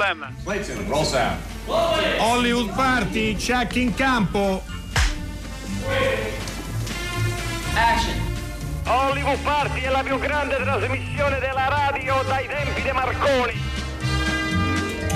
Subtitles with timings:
[0.00, 0.34] Problem.
[0.44, 1.38] Clayton, roll sound.
[1.66, 4.62] Hollywood Party, check in campo.
[7.74, 8.18] Action.
[8.86, 13.52] Hollywood Party è la più grande trasmissione della radio dai tempi di Marconi.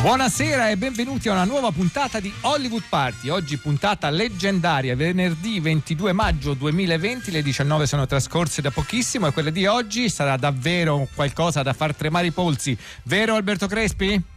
[0.03, 3.31] Buonasera e benvenuti a una nuova puntata di Hollywood Party.
[3.31, 9.49] Oggi puntata leggendaria, venerdì 22 maggio 2020, le 19 sono trascorse da pochissimo e quella
[9.49, 12.77] di oggi sarà davvero qualcosa da far tremare i polsi.
[13.05, 14.33] Vero Alberto Crespi?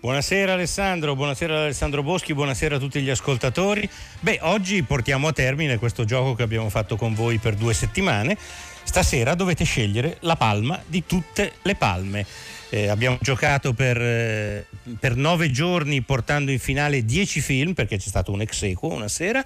[0.00, 3.86] Buonasera Alessandro, buonasera Alessandro Boschi, buonasera a tutti gli ascoltatori.
[4.20, 8.34] Beh, oggi portiamo a termine questo gioco che abbiamo fatto con voi per due settimane.
[8.82, 12.24] Stasera dovete scegliere la palma di tutte le palme.
[12.70, 14.64] Eh, abbiamo giocato per, eh,
[14.98, 19.08] per, nove giorni portando in finale dieci film perché c'è stato un ex equo una
[19.08, 19.44] sera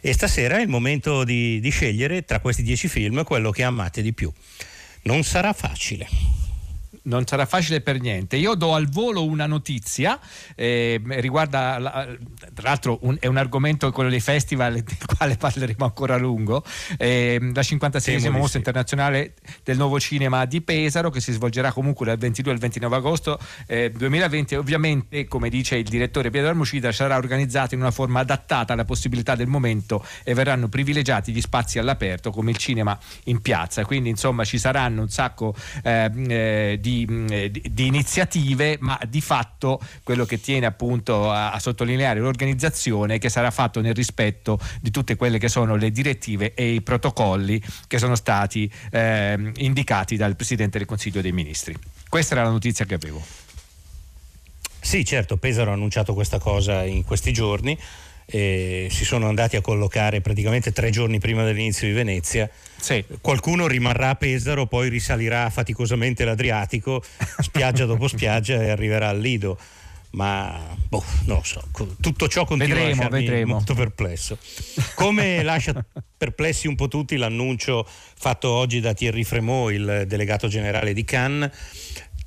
[0.00, 4.02] e stasera è il momento di, di scegliere tra questi dieci film quello che amate
[4.02, 4.32] di più.
[5.02, 6.08] Non sarà facile
[7.04, 8.36] non sarà facile per niente.
[8.36, 10.18] Io do al volo una notizia,
[10.54, 12.08] eh, riguarda, la,
[12.54, 16.64] tra l'altro un, è un argomento, quello dei festival, del quale parleremo ancora a lungo,
[16.98, 22.18] eh, la 56esima mostra internazionale del nuovo cinema di Pesaro, che si svolgerà comunque dal
[22.18, 24.54] 22 al 29 agosto eh, 2020.
[24.54, 29.34] Ovviamente, come dice il direttore Pietro Armucida, sarà organizzata in una forma adattata alla possibilità
[29.34, 33.84] del momento e verranno privilegiati gli spazi all'aperto, come il cinema in piazza.
[33.84, 39.80] Quindi, insomma, ci saranno un sacco ehm, eh, di di, di, iniziative, ma di fatto
[40.02, 45.16] quello che tiene appunto a, a, sottolineare l'organizzazione che sarà fatto nel rispetto di tutte
[45.16, 50.78] quelle che sono le direttive e i protocolli che sono stati eh, indicati dal Presidente
[50.78, 51.76] del Consiglio dei Ministri.
[52.08, 53.22] Questa era la notizia che avevo.
[54.80, 57.76] Sì, certo, Pesaro ha annunciato questa cosa in questi giorni
[58.26, 62.48] eh, si sono andati a collocare praticamente tre giorni prima dell'inizio di Venezia.
[62.76, 63.04] Sì.
[63.20, 67.02] Qualcuno rimarrà a Pesaro, poi risalirà faticosamente l'Adriatico,
[67.38, 69.58] spiaggia dopo spiaggia e arriverà al Lido.
[70.14, 71.60] Ma boh, non lo so,
[72.00, 73.54] tutto ciò continua vedremo, a vedremo.
[73.54, 74.38] molto perplesso.
[74.94, 75.84] Come lascia
[76.16, 81.50] perplessi un po' tutti l'annuncio fatto oggi da Thierry Fremont, il delegato generale di Cannes,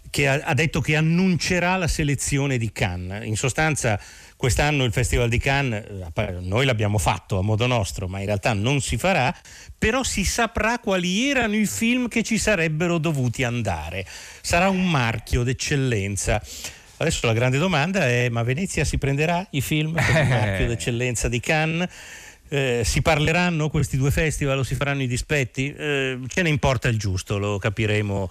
[0.09, 3.25] che ha, ha detto che annuncerà la selezione di Cannes.
[3.25, 3.97] In sostanza
[4.37, 5.83] Quest'anno il Festival di Cannes,
[6.13, 9.35] eh, noi l'abbiamo fatto a modo nostro, ma in realtà non si farà,
[9.75, 14.05] però si saprà quali erano i film che ci sarebbero dovuti andare.
[14.41, 16.39] Sarà un marchio d'eccellenza.
[16.97, 21.27] Adesso la grande domanda è: ma Venezia si prenderà i film per il marchio d'eccellenza
[21.29, 21.89] di Cannes?
[22.49, 25.73] Eh, si parleranno questi due festival o si faranno i dispetti?
[25.73, 28.29] Eh, ce ne importa il giusto, lo capiremo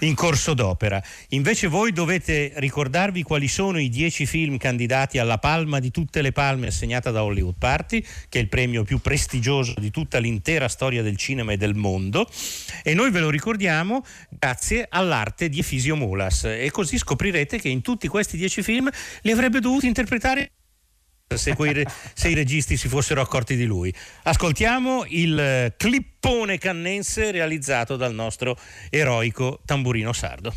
[0.00, 1.02] in corso d'opera.
[1.30, 6.32] Invece voi dovete ricordarvi quali sono i dieci film candidati alla palma di tutte le
[6.32, 11.02] palme assegnata da Hollywood Party, che è il premio più prestigioso di tutta l'intera storia
[11.02, 12.28] del cinema e del mondo.
[12.82, 16.44] E noi ve lo ricordiamo grazie all'arte di Efisio Mulas.
[16.44, 18.90] E così scoprirete che in tutti questi dieci film
[19.22, 20.50] li avrebbe dovuti interpretare
[21.34, 23.92] se, quei, se, i registi si fossero accorti di lui.
[24.22, 28.56] Ascoltiamo il clippone cannense realizzato dal nostro
[28.90, 30.54] eroico tamburino sardo.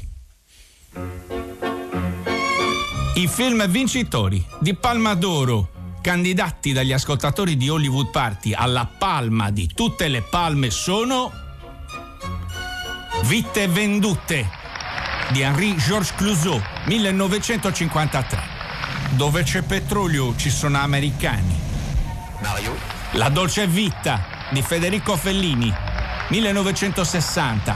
[3.16, 9.68] I film vincitori di Palma d'Oro, candidati dagli ascoltatori di Hollywood Party alla palma di
[9.74, 11.48] tutte le palme sono
[13.24, 14.50] Vitte vendute
[15.32, 18.59] di Henri Georges Clouseau, 1953.
[19.12, 21.58] Dove c'è petrolio ci sono americani.
[22.42, 22.76] Mario.
[23.12, 25.74] La dolce vita di Federico Fellini,
[26.30, 27.76] 1960.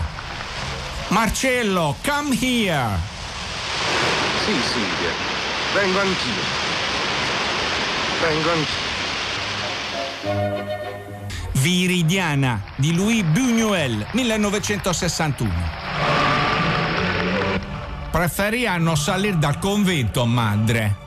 [1.10, 3.00] Marcello, come here.
[4.46, 5.12] Sì, Silvia.
[5.74, 6.42] Vengo anch'io.
[8.22, 8.92] Vengo anch'io.
[11.54, 15.52] Viridiana di Louis Buñuel, 1961.
[18.12, 21.03] Preferíano salir dal convento, madre.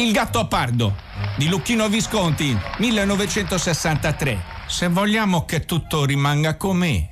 [0.00, 0.96] Il gatto pardo
[1.36, 4.42] di Lucchino Visconti, 1963.
[4.66, 7.06] Se vogliamo che tutto rimanga com'è,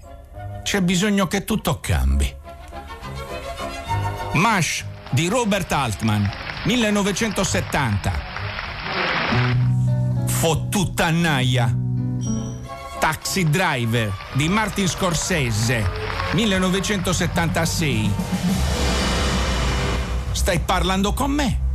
[0.63, 2.35] c'è bisogno che tutto cambi.
[4.33, 6.31] Mash di Robert Altman,
[6.65, 8.13] 1970.
[10.25, 11.71] Fottuta naia.
[12.99, 15.87] Taxi Driver di Martin Scorsese,
[16.33, 18.11] 1976.
[20.33, 21.67] Stai parlando con me?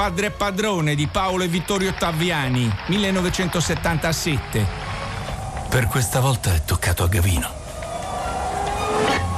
[0.00, 4.66] Padre e padrone di Paolo e Vittorio Ottaviani, 1977.
[5.68, 7.50] Per questa volta è toccato a Gavino.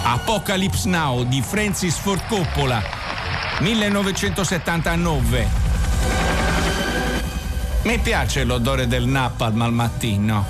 [0.04, 2.80] Apocalypse Now di Francis Ford Coppola,
[3.58, 5.48] 1979.
[7.82, 10.46] Mi piace l'odore del napalm al mattino.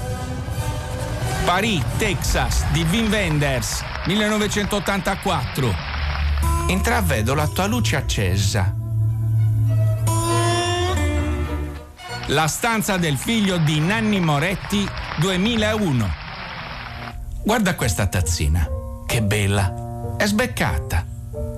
[1.47, 5.75] Paris, Texas, di Wim Wenders, 1984.
[6.67, 8.81] Intravedo la tua luce accesa.
[12.33, 14.89] La stanza del figlio di Nanni Moretti,
[15.19, 16.11] 2001.
[17.45, 18.67] Guarda questa tazzina,
[19.07, 20.15] che bella.
[20.17, 21.07] È sbeccata.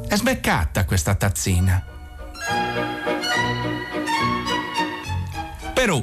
[0.08, 1.80] È sbeccata questa tazzina.
[5.74, 6.02] Però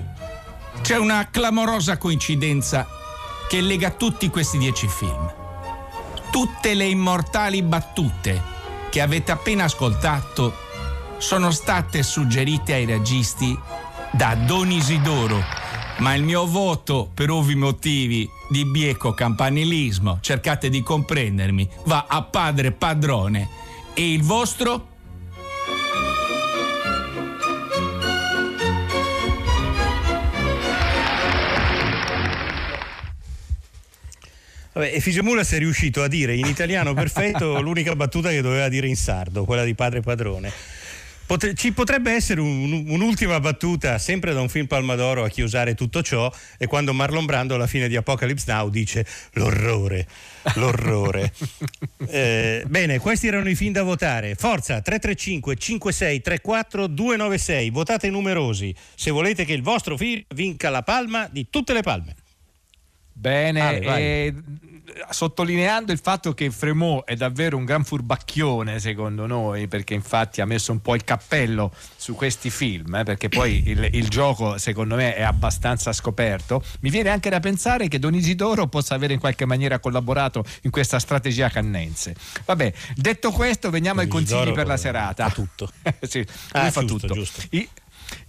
[0.80, 2.88] c'è una clamorosa coincidenza
[3.50, 5.34] che lega tutti questi dieci film.
[6.32, 8.42] Tutte le immortali battute
[8.90, 10.56] che avete appena ascoltato
[11.18, 13.60] sono state suggerite ai registi
[14.12, 15.44] da Don Isidoro,
[16.00, 22.22] ma il mio voto, per ovvi motivi di bieco campanilismo, cercate di comprendermi, va a
[22.24, 23.48] padre padrone.
[23.94, 24.90] E il vostro?
[34.74, 38.88] Vabbè, e Figemulas è riuscito a dire in italiano perfetto l'unica battuta che doveva dire
[38.88, 40.52] in sardo, quella di padre padrone.
[41.32, 46.02] Potre, ci potrebbe essere un, un'ultima battuta, sempre da un film Palmadoro, a chiusare tutto
[46.02, 49.06] ciò, e quando Marlon Brando alla fine di Apocalypse Now dice
[49.36, 50.06] l'orrore,
[50.56, 51.32] l'orrore.
[52.10, 54.36] eh, bene, questi erano i film da votare.
[54.36, 61.30] Forza 335 5634 296, votate numerosi se volete che il vostro film vinca la palma
[61.32, 62.16] di tutte le palme.
[63.14, 64.34] Bene, eh,
[65.10, 70.46] sottolineando il fatto che Fremont è davvero un gran furbacchione secondo noi, perché infatti ha
[70.46, 74.96] messo un po' il cappello su questi film, eh, perché poi il, il, gioco secondo
[74.96, 79.20] me è abbastanza scoperto, mi viene anche da pensare che Don Isidoro possa avere in
[79.20, 82.16] qualche maniera collaborato in questa strategia cannense.
[82.46, 85.28] Vabbè, detto questo veniamo ai consigli per la serata.
[85.28, 85.72] Fa tutto.
[86.02, 87.14] sì, ah, fa giusto, tutto.
[87.14, 87.42] Giusto.
[87.52, 87.68] I,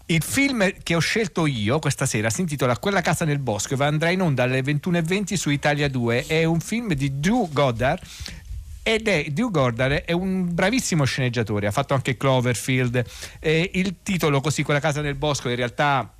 [0.06, 3.84] il film che ho scelto io questa sera si intitola Quella casa nel bosco e
[3.84, 6.26] andrà in onda alle 21.20 su Italia 2.
[6.26, 8.02] È un film di Drew Goddard
[8.82, 13.04] ed è Drew Goddard è un bravissimo sceneggiatore, ha fatto anche Cloverfield.
[13.38, 16.12] Eh, il titolo così Quella casa nel bosco in realtà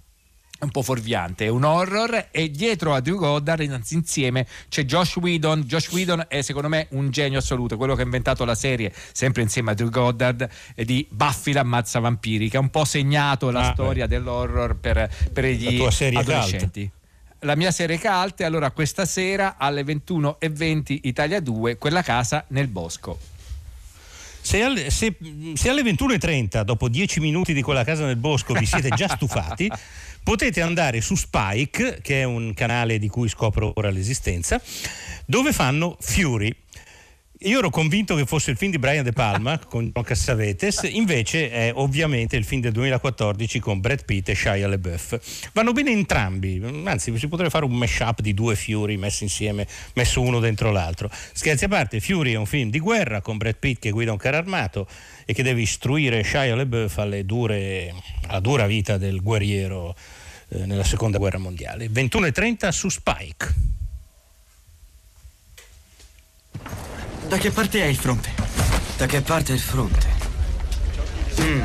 [0.63, 3.61] un po' fuorviante, è un horror e dietro a Drew Goddard
[3.91, 5.63] insieme c'è Josh Whedon.
[5.63, 9.43] Josh Whedon è secondo me un genio assoluto quello che ha inventato la serie sempre
[9.43, 13.73] insieme a Drew Goddard di Buffy l'ammazza vampiri che ha un po' segnato la ah,
[13.73, 14.15] storia beh.
[14.15, 15.83] dell'horror per, per gli
[16.17, 16.91] adolescenti.
[17.41, 22.69] La mia serie cult è allora questa sera alle 21.20 Italia 2 quella casa nel
[22.69, 23.32] bosco
[24.43, 25.17] se, alle, se,
[25.55, 29.71] se alle 21.30 dopo 10 minuti di quella casa nel bosco vi siete già stufati
[30.23, 34.61] potete andare su Spike, che è un canale di cui scopro ora l'esistenza,
[35.27, 36.55] dove fanno Fury.
[37.45, 41.51] Io ero convinto che fosse il film di Brian De Palma con John Cassavetes, invece
[41.51, 45.51] è ovviamente il film del 2014 con Brad Pitt e Shia LeBeouf.
[45.53, 50.21] Vanno bene entrambi, anzi si potrebbe fare un mashup di due Fury messi insieme, messo
[50.21, 51.11] uno dentro l'altro.
[51.33, 54.19] Scherzi a parte, Fury è un film di guerra con Brad Pitt che guida un
[54.19, 54.87] carro armato
[55.25, 57.93] e che deve istruire Shia LeBeouf alle dure,
[58.29, 59.97] alla dura vita del guerriero
[60.49, 61.89] eh, nella seconda guerra mondiale.
[61.89, 63.55] 21.30 su Spike.
[67.33, 68.31] Da che parte è il fronte?
[68.99, 70.07] Da che parte è il fronte?
[71.41, 71.63] Mm.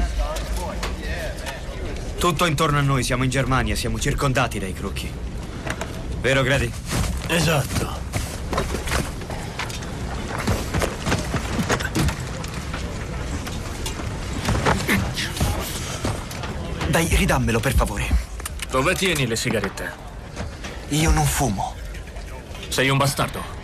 [2.17, 5.12] Tutto intorno a noi, siamo in Germania, siamo circondati dai crocchi.
[6.21, 6.71] Vero, Grady?
[7.27, 8.00] Esatto.
[16.88, 18.07] Dai, ridammelo per favore.
[18.71, 19.91] Dove tieni le sigarette?
[20.91, 21.75] Io non fumo.
[22.69, 23.56] Sei un bastardo.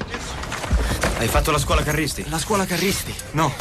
[1.18, 2.26] Hai fatto la scuola carristi?
[2.30, 3.14] La scuola carristi?
[3.32, 3.54] No.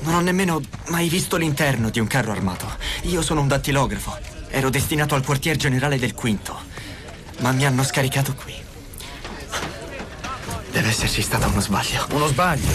[0.00, 2.66] Non ho nemmeno mai visto l'interno di un carro armato.
[3.02, 4.16] Io sono un dattilografo.
[4.48, 6.56] Ero destinato al quartier generale del quinto.
[7.40, 8.54] Ma mi hanno scaricato qui.
[10.70, 12.06] Deve esserci stato uno sbaglio.
[12.10, 12.70] Uno sbaglio?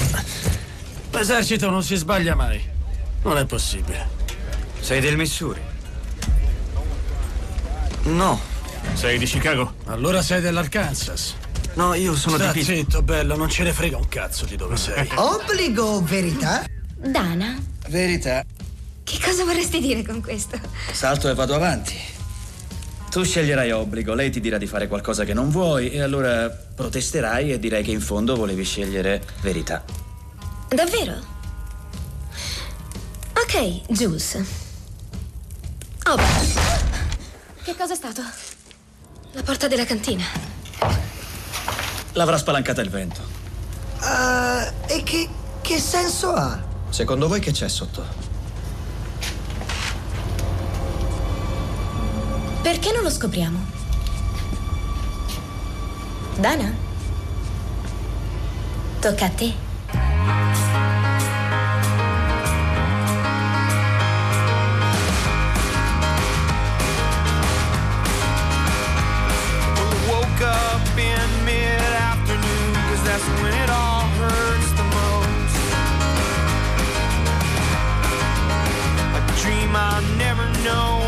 [1.11, 2.61] L'esercito non si sbaglia mai.
[3.23, 4.09] Non è possibile.
[4.79, 5.61] Sei del Missouri?
[8.03, 8.39] No.
[8.93, 9.73] Sei di Chicago?
[9.85, 11.35] Allora sei dell'Arkansas.
[11.79, 14.75] No, io sono Sta di zitto, bello, non ce ne frega un cazzo di dove
[14.75, 15.07] sei.
[15.15, 16.65] Obbligo o verità?
[16.93, 17.57] Dana?
[17.87, 18.43] Verità.
[19.01, 20.59] Che cosa vorresti dire con questo?
[20.91, 21.95] Salto e vado avanti.
[23.09, 27.53] Tu sceglierai obbligo, lei ti dirà di fare qualcosa che non vuoi e allora protesterai
[27.53, 29.81] e direi che in fondo volevi scegliere verità.
[30.67, 31.13] Davvero?
[33.35, 34.37] Ok, Jules.
[36.07, 36.17] Oh,
[37.63, 38.21] che cosa è stato?
[39.31, 40.25] La porta della cantina.
[42.19, 43.21] L'avrà spalancata il vento.
[44.01, 45.29] Uh, e che,
[45.61, 46.61] che senso ha?
[46.89, 48.03] Secondo voi che c'è sotto?
[52.61, 53.57] Perché non lo scopriamo?
[56.35, 56.75] Dana?
[58.99, 59.68] Tocca a te.
[80.69, 80.98] Know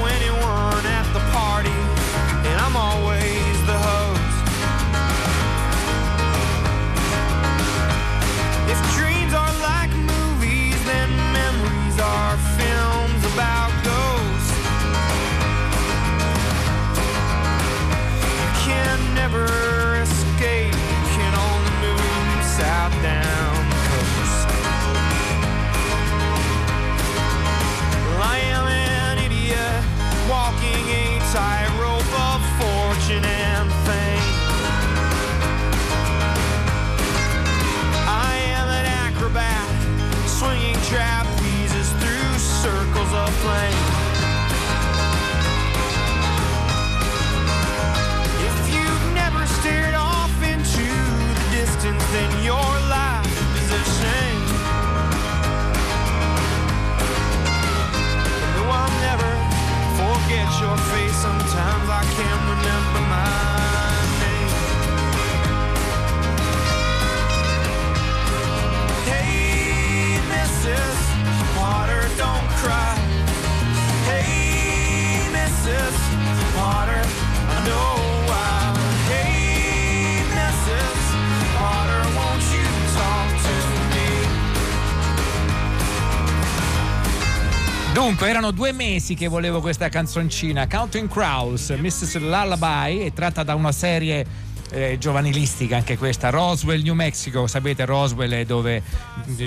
[88.11, 88.17] me?
[88.17, 90.67] Dunque, erano due mesi che volevo questa canzoncina.
[90.67, 92.17] Counting Crows, Mrs.
[92.19, 94.25] Lullaby, è tratta da una serie
[94.73, 96.29] eh, giovanilistica anche questa.
[96.29, 98.81] Roswell, New Mexico, sapete Roswell è dove,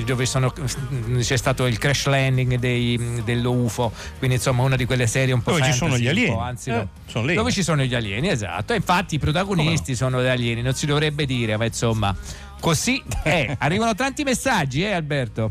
[0.05, 5.07] dove sono- c'è stato il crash landing dei, dello UFO, quindi insomma una di quelle
[5.07, 6.37] serie un po' Dove ci sono gli alieni.
[6.39, 6.89] anzi, Eh, no.
[7.07, 7.33] sono.
[7.33, 8.73] Dove ci sono gli alieni, esatto.
[8.73, 12.15] E infatti i protagonisti sono gli alieni, non si dovrebbe dire, ma insomma,
[12.61, 13.57] così è.
[13.61, 15.51] Arrivano tanti messaggi, eh Alberto?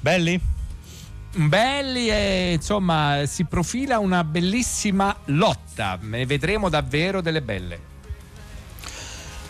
[0.00, 0.40] Belli?
[1.46, 7.80] Belli e insomma si profila una bellissima lotta, ne vedremo davvero delle belle.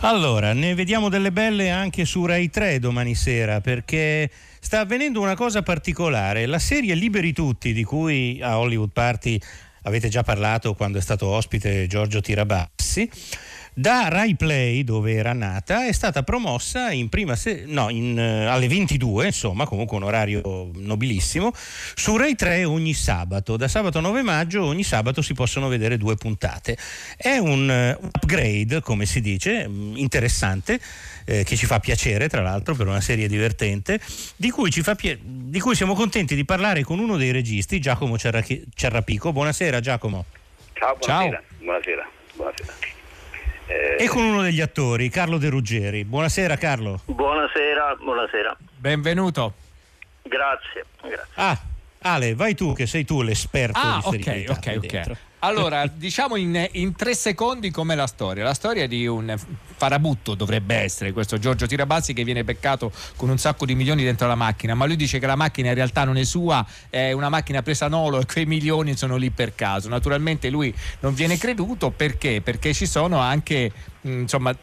[0.01, 4.31] Allora, ne vediamo delle belle anche su Rai 3 domani sera perché
[4.61, 6.45] sta avvenendo una cosa particolare.
[6.45, 9.41] La serie Liberi Tutti, di cui a Hollywood Party
[9.85, 13.11] avete già parlato quando è stato ospite Giorgio Tirabassi,
[13.79, 18.47] da Rai Play, dove era nata, è stata promossa in prima se- no, in, eh,
[18.47, 21.53] alle 22, insomma, comunque un orario nobilissimo,
[21.95, 23.57] su Rai 3 ogni sabato.
[23.57, 26.77] Da sabato 9 maggio ogni sabato si possono vedere due puntate.
[27.17, 30.81] È un, un upgrade, come si dice, mh, interessante,
[31.25, 34.01] eh, che ci fa piacere, tra l'altro, per una serie divertente,
[34.35, 37.79] di cui, ci fa pia- di cui siamo contenti di parlare con uno dei registi,
[37.79, 39.31] Giacomo Cerrachi- Cerrapico.
[39.33, 40.25] Buonasera Giacomo.
[40.73, 41.43] Ciao, buonasera.
[41.61, 42.09] Buonasera.
[42.35, 42.97] buonasera.
[43.69, 46.05] Eh, E con uno degli attori, Carlo De Ruggeri.
[46.05, 47.01] Buonasera Carlo.
[47.05, 48.57] Buonasera, buonasera.
[48.77, 49.55] Benvenuto.
[50.23, 51.27] Grazie, grazie.
[51.35, 51.59] Ah,
[52.01, 55.13] Ale, vai tu che sei tu l'esperto Ah, di ok, sterilità ok, qui ok.
[55.41, 58.45] Allora, diciamo in, in tre secondi com'è la storia.
[58.45, 59.37] La storia di un
[59.77, 64.27] farabutto dovrebbe essere questo Giorgio Tirabassi che viene beccato con un sacco di milioni dentro
[64.27, 67.29] la macchina, ma lui dice che la macchina in realtà non è sua, è una
[67.29, 69.89] macchina presa a nolo e quei milioni sono lì per caso.
[69.89, 72.41] Naturalmente lui non viene creduto perché?
[72.41, 73.71] Perché ci sono anche,
[74.03, 74.55] insomma,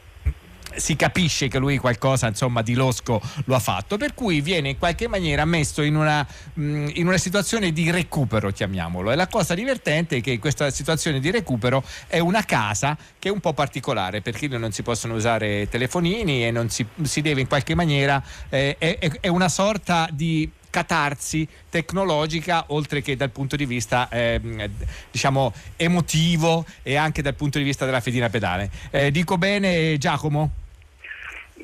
[0.77, 4.77] si capisce che lui qualcosa insomma di losco lo ha fatto per cui viene in
[4.77, 9.53] qualche maniera messo in una, mh, in una situazione di recupero chiamiamolo e la cosa
[9.53, 14.21] divertente è che questa situazione di recupero è una casa che è un po' particolare
[14.21, 18.75] perché non si possono usare telefonini e non si, si deve in qualche maniera eh,
[18.77, 24.69] è, è- una sorta di catarsi tecnologica oltre che dal punto di vista ehm,
[25.09, 30.51] diciamo emotivo e anche dal punto di vista della fedina pedale Eh, dico bene Giacomo?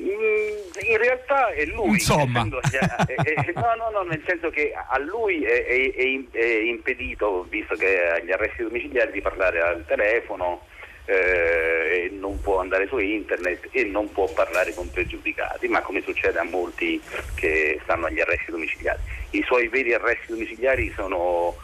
[0.02, 1.90] Mm, In realtà è lui.
[1.90, 2.42] Insomma.
[2.42, 6.02] nel senso- eh, eh, no, no, no, nel senso che a lui è, è- è
[6.02, 10.66] im- è impedito, visto che ha gli arresti domiciliari, di parlare al telefono.
[11.04, 16.38] eh, non può andare su internet e non può parlare con pregiudicati, ma come succede
[16.38, 17.02] a molti
[17.34, 19.00] che stanno agli arresti domiciliari.
[19.30, 21.56] I suoi veri arresti domiciliari sono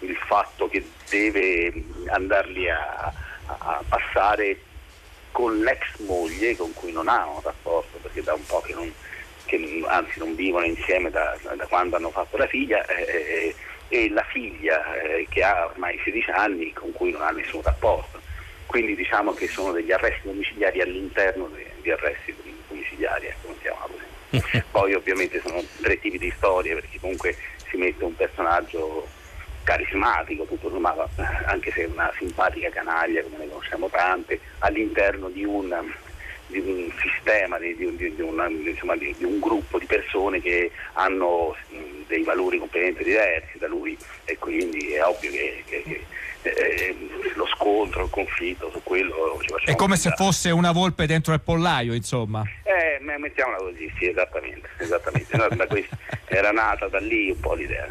[0.00, 1.72] il fatto che deve
[2.08, 3.10] andarli a,
[3.46, 4.58] a passare
[5.34, 8.92] con l'ex moglie con cui non ha un rapporto perché da un po' che non,
[9.46, 13.54] che anzi non vivono insieme da, da quando hanno fatto la figlia eh, e
[13.88, 18.20] e la figlia eh, che ha ormai 16 anni con cui non ha nessun rapporto.
[18.66, 21.48] Quindi diciamo che sono degli arresti domiciliari all'interno
[21.80, 22.34] di arresti
[22.66, 23.86] domiciliari, ecco, mettiamola
[24.30, 24.62] così.
[24.70, 27.36] Poi ovviamente sono tre tipi di storie perché comunque
[27.68, 29.06] si mette un personaggio
[29.64, 31.08] carismatico, tutto sommato,
[31.46, 35.74] anche se è una simpatica canaglia, come ne conosciamo tante, all'interno di un,
[36.46, 40.40] di un sistema, di, di un- di- di una- insomma, di- un gruppo di persone
[40.40, 41.56] che hanno
[42.06, 46.04] dei valori completamente diversi da lui e quindi è ovvio che, che- che,
[46.42, 46.96] eh,
[47.34, 51.40] lo scontro, il conflitto su quello ci È come se fosse una volpe dentro il
[51.40, 52.42] pollaio, insomma.
[52.62, 55.34] Eh, me- mettiamola così, sì, esattamente, esattamente.
[55.36, 55.48] No,
[56.26, 57.88] era nata da lì un po' l'idea.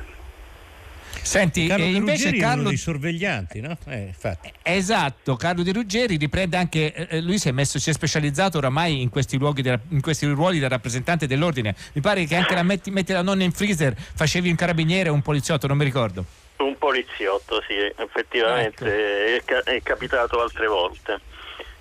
[1.23, 3.77] Senti, Carlo e De invece Ruggeri è uno Carlo dei sorveglianti, no?
[3.87, 4.13] Eh.
[4.61, 9.01] Esatto, Carlo Di Ruggeri riprende anche, eh, lui si è, messo, si è specializzato oramai
[9.01, 11.75] in questi, luoghi della- in questi ruoli da rappresentante dell'ordine.
[11.93, 15.13] Mi pare che anche la metti, metti la nonna in freezer facevi un carabiniere o
[15.13, 16.25] un poliziotto, non mi ricordo.
[16.57, 21.19] Un poliziotto, sì, effettivamente è, ca- è capitato altre volte.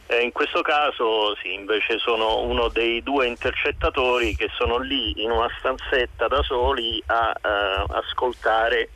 [0.07, 5.31] Eh, in questo caso sì, invece sono uno dei due intercettatori che sono lì in
[5.31, 8.91] una stanzetta da soli a eh, ascoltare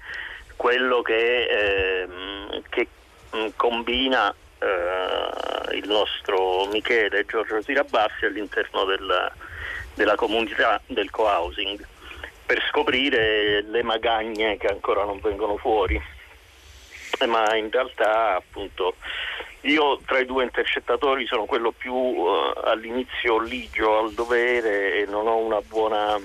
[0.57, 2.89] quello che, ehm, che,
[3.33, 9.31] mh, combina eh, il nostro Michele Giorgio Tirabassi all'interno del-
[9.95, 11.85] della comunità del co-housing
[12.47, 16.01] per scoprire le magagne che ancora non vengono fuori.
[17.19, 18.95] Eh, Ma in realtà appunto
[19.63, 25.27] io tra i due intercettatori sono quello più eh, all'inizio ligio al dovere e non
[25.27, 26.19] ho una buona,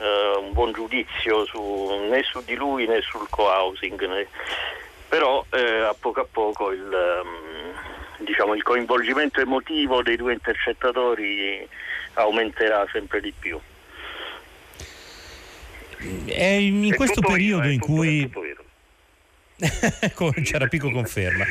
[0.00, 4.00] eh, un buon giudizio su- né su di lui né sul co-housing.
[4.08, 4.28] né-
[5.08, 11.66] Però eh, a poco a poco il, ehm, diciamo, il coinvolgimento emotivo dei due intercettatori
[12.14, 13.58] aumenterà sempre di più.
[16.26, 18.64] È in, È questo periodo vero, è in tutto- cui vero.
[20.14, 21.44] Come Ciarapico conferma.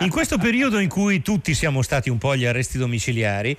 [0.00, 3.56] In questo periodo in cui tutti siamo stati un po' agli arresti domiciliari,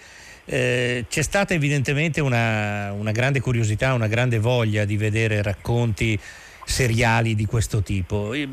[0.50, 6.18] eh, c'è stata evidentemente una, una grande curiosità, una grande voglia di vedere racconti
[6.66, 8.34] seriali di questo tipo.
[8.34, 8.48] Eh,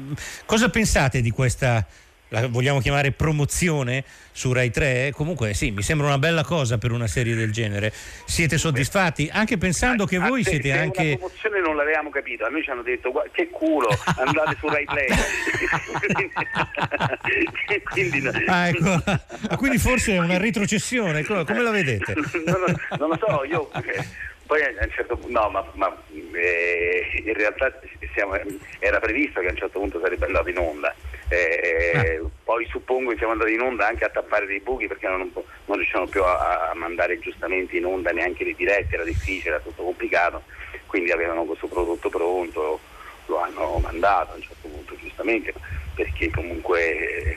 [0.45, 1.87] Cosa pensate di questa,
[2.29, 5.13] la vogliamo chiamare promozione su Rai 3?
[5.15, 7.93] Comunque sì, mi sembra una bella cosa per una serie del genere.
[8.25, 9.29] Siete soddisfatti?
[9.33, 11.03] Anche pensando che voi siete anche...
[11.03, 14.69] una promozione non l'avevamo capito, a noi ci hanno detto "Gua- che culo, andate su
[14.69, 15.07] Rai Play.
[17.93, 19.03] quindi, no- Ah, ecco.
[19.49, 22.15] Ah, quindi forse è una retrocessione, co- come la vedete?
[22.45, 24.05] non, lo- non lo so, io eh,
[24.47, 25.97] poi a un certo punto, no, ma, ma,
[26.35, 27.73] eh, in realtà
[28.15, 28.37] siamo-
[28.81, 30.95] era previsto che a un certo punto sarebbe andato in onda.
[31.29, 35.31] Eh, Poi suppongo che siamo andati in onda anche a tappare dei buchi perché non,
[35.65, 39.61] non riuscivano più a, a mandare giustamente in onda neanche le dirette, era difficile, era
[39.61, 40.43] tutto complicato,
[40.87, 42.79] quindi avevano questo prodotto pronto,
[43.27, 45.55] lo hanno mandato a un certo punto giustamente,
[45.95, 47.37] perché comunque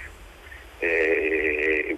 [0.80, 1.98] eh,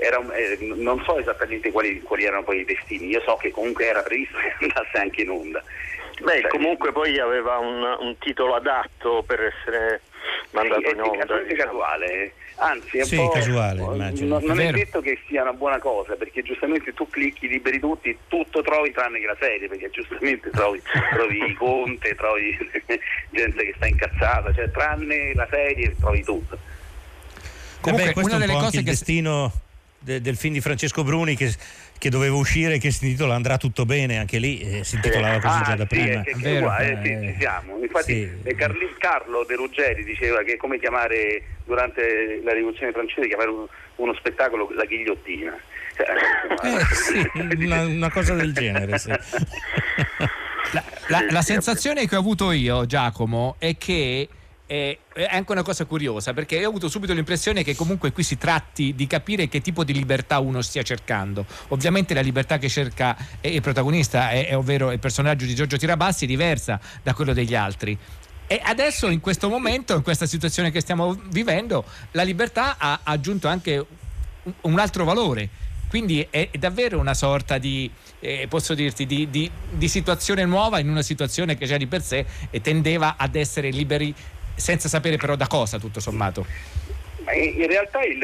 [0.00, 3.50] era un- eh, non so esattamente quali, quali erano poi i destini, io so che
[3.52, 5.62] comunque era previsto che andasse anche in onda.
[6.22, 10.02] Beh, Cioè, comunque poi aveva un, un titolo adatto per essere
[10.50, 11.18] mandato sì, in è onda.
[11.18, 11.70] casualmente diciamo.
[11.78, 14.28] casuale, anzi è un Sì, po', casuale, immagino.
[14.38, 14.76] non, non è Vero.
[14.78, 19.18] detto che sia una buona cosa perché giustamente tu clicchi liberi tutti, tutto trovi tranne
[19.18, 20.80] che la serie perché giustamente trovi,
[21.12, 22.56] trovi Conte, trovi
[23.30, 26.56] gente che sta incazzata, cioè tranne la serie trovi tutto.
[27.80, 29.52] Comunque, questo una è un delle po' cose anche il che- destino
[29.98, 31.52] de- del film di Francesco Bruni che,
[31.98, 35.58] che doveva uscire, che si intitola Andrà tutto bene, anche lì eh, si intitolava così
[35.60, 36.20] Ah, già da sì, prima.
[36.20, 37.78] è che- che uguale, eh, sì, ci siamo.
[37.80, 43.26] Infatti eh, Carli- Carlo De Ruggeri diceva che è come chiamare durante la rivoluzione francese
[43.28, 45.56] chiamare un- uno spettacolo la ghigliottina.
[46.62, 47.30] Eh, sì,
[47.64, 48.98] una, una cosa del genere.
[48.98, 49.10] sì.
[51.08, 54.28] La, la sensazione che ho avuto io, Giacomo, è che
[54.66, 54.98] è
[55.28, 59.06] anche una cosa curiosa perché ho avuto subito l'impressione che comunque qui si tratti di
[59.06, 61.44] capire che tipo di libertà uno stia cercando.
[61.68, 66.24] Ovviamente la libertà che cerca il protagonista, è- è ovvero il personaggio di Giorgio Tirabassi,
[66.24, 67.96] è diversa da quello degli altri.
[68.46, 73.48] E adesso, in questo momento, in questa situazione che stiamo vivendo, la libertà ha aggiunto
[73.48, 73.84] anche
[74.62, 75.48] un- altro valore.
[75.88, 77.88] Quindi è davvero una sorta di,
[78.20, 82.02] eh, posso dirti, di, di- di situazione nuova in una situazione che già di per
[82.02, 82.26] sé
[82.62, 84.12] tendeva ad essere liberi
[84.54, 86.46] senza sapere però da cosa, tutto sommato.
[87.24, 88.22] Ma in realtà il,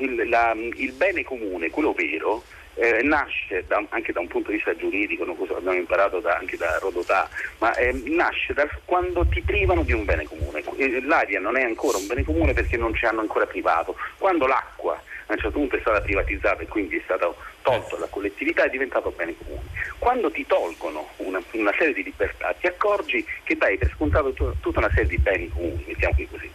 [0.00, 2.42] il- la- il bene comune, quello vero,
[2.76, 6.36] eh, nasce da- anche da un punto di vista giuridico, no, questo abbiamo imparato da-
[6.36, 10.62] anche da Rodotà, ma eh, nasce da quando ti privano di un bene comune.
[10.76, 13.94] Eh, L'aria non è ancora un bene comune perché non ci hanno ancora privato.
[14.18, 18.06] Quando l'acqua a un certo punto è stata privatizzata e quindi è stato tolto alla
[18.08, 19.62] collettività, è diventato bene comune.
[19.98, 24.52] Quando ti tolgono una, una serie di libertà ti accorgi che dai per scontato tu-
[24.60, 26.50] tutta una serie di beni comuni, mettiamoli così.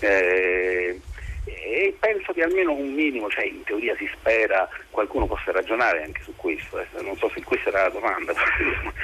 [0.00, 1.00] Eh,
[1.46, 6.22] e penso che almeno un minimo, cioè in teoria si spera qualcuno possa ragionare anche
[6.22, 6.86] su questo, eh.
[7.02, 8.32] non so se questa era la domanda.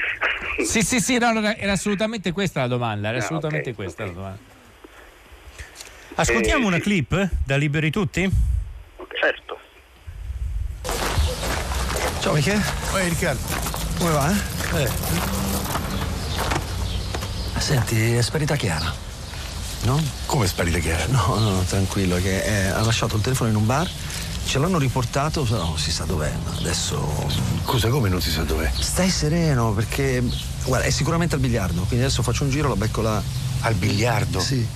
[0.61, 4.05] Sì, sì, sì, no, no, era assolutamente questa la domanda, era Ah, assolutamente ok, questa
[4.05, 4.39] la domanda.
[6.17, 6.83] Ascoltiamo Eh, una sì.
[6.83, 8.29] clip da Liberi Tutti?
[9.19, 9.59] Certo.
[12.21, 12.63] Ciao Michele.
[12.93, 13.41] Oi Riccardo.
[13.97, 14.31] Come va?
[14.31, 14.91] Eh?
[17.59, 18.93] Senti, è sparita Chiara.
[19.85, 20.03] No?
[20.27, 21.07] Come è sparita Chiara?
[21.07, 23.89] No, no, no, tranquillo, che eh, ha lasciato il telefono in un bar,
[24.45, 27.27] ce l'hanno riportato, però non si sa dov'è, ma adesso.
[27.65, 28.71] Scusa, come non si sa dov'è?
[28.79, 30.23] Stai sereno, perché.
[30.65, 33.23] Guarda, è sicuramente al biliardo, quindi adesso faccio un giro, la becco là.
[33.61, 34.41] Al biliardo?
[34.41, 34.67] Sì.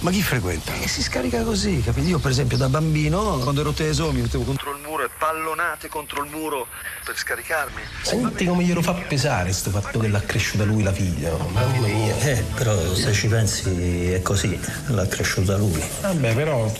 [0.00, 0.72] Ma chi frequenta?
[0.74, 2.06] E si scarica così, capito?
[2.06, 5.88] Io, per esempio, da bambino, quando ero teso, mi mettevo contro il muro e pallonate
[5.88, 6.66] contro il muro
[7.04, 7.80] per scaricarmi.
[8.02, 11.86] Senti come glielo fa pesare sto fatto che l'ha cresciuta lui la figlia, oh, mamma
[11.86, 12.16] mia.
[12.18, 15.82] Eh, però se ci pensi è così, l'ha cresciuta lui.
[16.00, 16.72] Vabbè, però.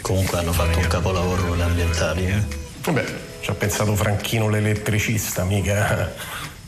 [0.00, 2.26] Comunque hanno fatto un capolavoro con gli ambientali.
[2.26, 2.42] Eh?
[2.80, 3.04] Vabbè,
[3.40, 6.12] ci ha pensato Franchino l'elettricista, mica.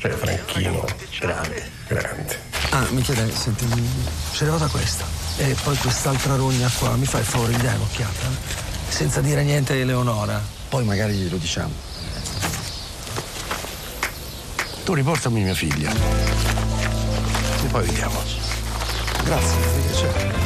[0.04, 0.84] Cioè, Franchino.
[1.18, 1.70] Grande.
[1.88, 2.38] Grande.
[2.68, 3.64] Ah, Michele, senti,
[4.32, 5.06] c'è arrivata questa.
[5.38, 8.26] E poi quest'altra rogna qua, mi fai il favore di dare un'occhiata?
[8.86, 10.42] Senza dire niente a Eleonora.
[10.68, 11.72] Poi magari glielo diciamo.
[14.84, 15.90] Tu riportami mia figlia.
[15.90, 18.22] E poi vediamo.
[19.24, 20.43] Grazie, mi fa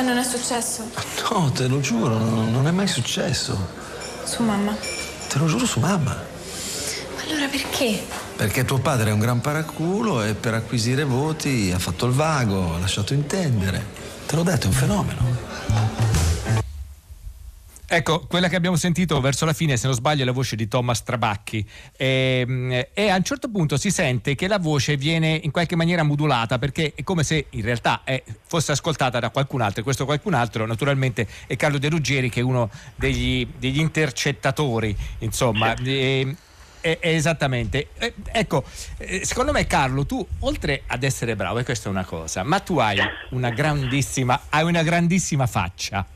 [0.00, 0.90] Cioè, non è successo?
[1.30, 3.68] No, te lo giuro, non, non è mai successo.
[4.24, 4.74] Su mamma.
[5.28, 6.16] Te lo giuro su mamma.
[7.16, 8.02] Ma allora perché?
[8.34, 12.76] Perché tuo padre è un gran paraculo e per acquisire voti ha fatto il vago,
[12.76, 13.84] ha lasciato intendere.
[14.26, 15.49] Te l'ho detto, è un fenomeno.
[17.92, 20.68] Ecco, quella che abbiamo sentito verso la fine, se non sbaglio, è la voce di
[20.68, 21.68] Thomas Trabacchi.
[21.96, 26.04] E, e a un certo punto si sente che la voce viene in qualche maniera
[26.04, 29.80] modulata perché è come se in realtà è- fosse ascoltata da qualcun altro.
[29.80, 34.96] E questo qualcun altro, naturalmente, è Carlo De Ruggieri, che è uno degli, degli intercettatori,
[35.18, 35.74] insomma.
[35.74, 36.36] E-
[36.80, 37.88] e- esattamente.
[37.98, 38.62] Eh, ecco,
[38.98, 42.60] eh, secondo me Carlo, tu oltre ad essere bravo, e questa è una cosa, ma
[42.60, 42.98] tu hai
[43.30, 46.06] una grandissima, hai una grandissima faccia.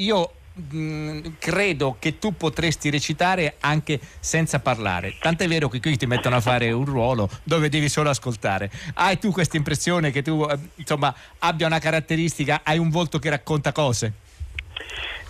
[0.00, 5.14] Io mh, credo che tu potresti recitare anche senza parlare.
[5.20, 8.70] Tant'è vero che qui ti mettono a fare un ruolo dove devi solo ascoltare.
[8.94, 13.28] Hai tu questa impressione che tu, eh, insomma, abbia una caratteristica, hai un volto che
[13.28, 14.12] racconta cose?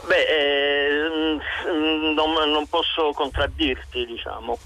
[0.06, 4.56] Beh, eh, mm, non, non posso contraddirti, diciamo.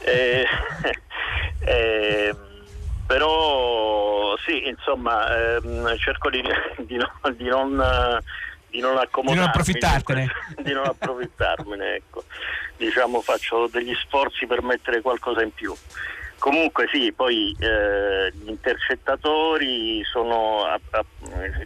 [0.00, 0.46] Eh,
[1.60, 2.34] eh,
[3.06, 6.42] però sì, insomma, ehm, cerco di,
[6.86, 8.22] di non, di non,
[8.72, 9.32] di non accomodarmi.
[9.32, 10.32] Di non approfittartene.
[10.64, 12.24] di non approfittarmene, ecco.
[12.78, 15.74] Diciamo, faccio degli sforzi per mettere qualcosa in più.
[16.38, 21.04] Comunque sì, poi eh, gli intercettatori sono, a- a-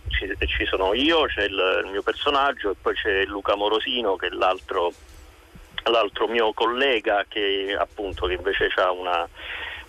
[0.09, 4.27] ci, ci sono io, c'è il, il mio personaggio e poi c'è Luca Morosino che
[4.27, 4.92] è l'altro,
[5.85, 9.27] l'altro mio collega che appunto che invece ha una,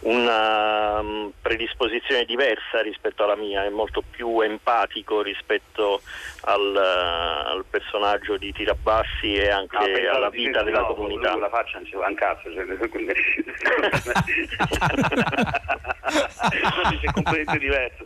[0.08, 6.02] una mm, predisposizione diversa rispetto alla mia, è molto più empatico rispetto
[6.42, 11.36] al, eh, al personaggio di Tirabassi e anche No, pensavo alla vita della no, comunità.
[11.36, 12.66] La faccia non ci va un cazzo, cioè,
[16.90, 18.06] dice completamente diverso.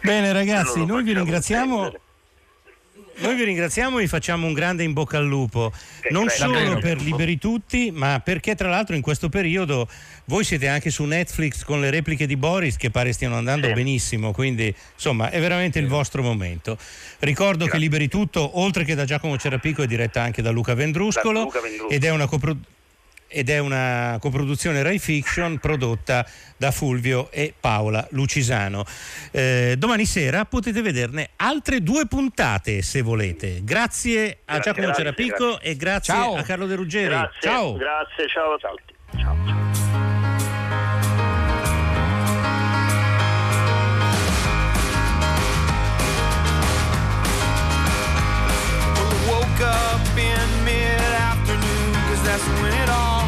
[0.00, 2.10] Bene ragazzi, noi vi ringraziamo.
[3.18, 5.72] Noi vi ringraziamo e vi facciamo un grande in bocca al lupo,
[6.10, 9.88] non solo per Liberi Tutti, ma perché tra l'altro in questo periodo
[10.24, 14.32] voi siete anche su Netflix con le repliche di Boris che pare stiano andando benissimo,
[14.32, 16.76] quindi insomma è veramente il vostro momento.
[17.20, 21.38] Ricordo che Liberi Tutto, oltre che da Giacomo Cerapico, è diretta anche da Luca Vendruscolo,
[21.38, 21.90] Da Luca Vendruscolo.
[21.90, 22.80] ed è una coproduzione
[23.32, 28.84] ed è una coproduzione Rai Fiction prodotta da Fulvio e Paola Lucisano.
[29.30, 33.60] Eh, domani sera potete vederne altre due puntate se volete.
[33.64, 35.70] Grazie a Grazie, Giacomo grazie, Cerapico grazie.
[35.70, 36.34] e grazie Ciao.
[36.36, 37.08] a Carlo De Ruggeri.
[37.08, 37.72] Grazie, Ciao.
[37.74, 38.90] Grazie, ciao a tutti.
[47.82, 53.21] Well, I woke up in mid afternoon, cause that's when it all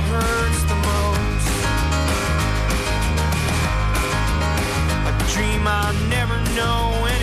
[5.67, 7.14] I never know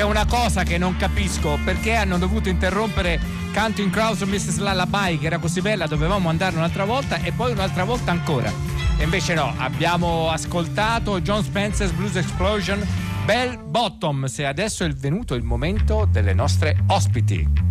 [0.00, 3.20] c'è, una cosa che non capisco, perché hanno dovuto interrompere
[3.52, 4.56] Counting o Mrs.
[4.56, 8.50] Lullaby, che era così bella, dovevamo andare un'altra volta e poi un'altra volta ancora.
[8.96, 12.86] E invece no, abbiamo ascoltato John Spencer's Blues Explosion,
[13.26, 17.69] Bell Bottoms e adesso è venuto il momento delle nostre ospiti.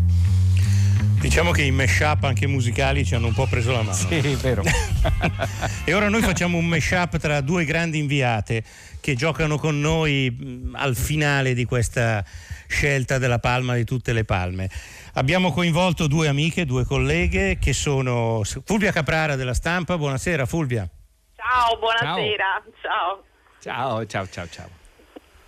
[1.20, 3.94] Diciamo che i mashup anche musicali ci hanno un po' preso la mano.
[3.94, 4.64] Sì, è vero.
[5.84, 8.64] e ora noi facciamo un mashup tra due grandi inviate
[9.02, 12.24] che giocano con noi mh, al finale di questa
[12.68, 14.70] scelta della palma di tutte le palme.
[15.16, 19.98] Abbiamo coinvolto due amiche, due colleghe che sono Fulvia Caprara della stampa.
[19.98, 20.88] Buonasera Fulvia.
[21.36, 22.64] Ciao, buonasera.
[22.82, 23.24] Ciao.
[23.60, 24.79] Ciao, ciao, ciao, ciao.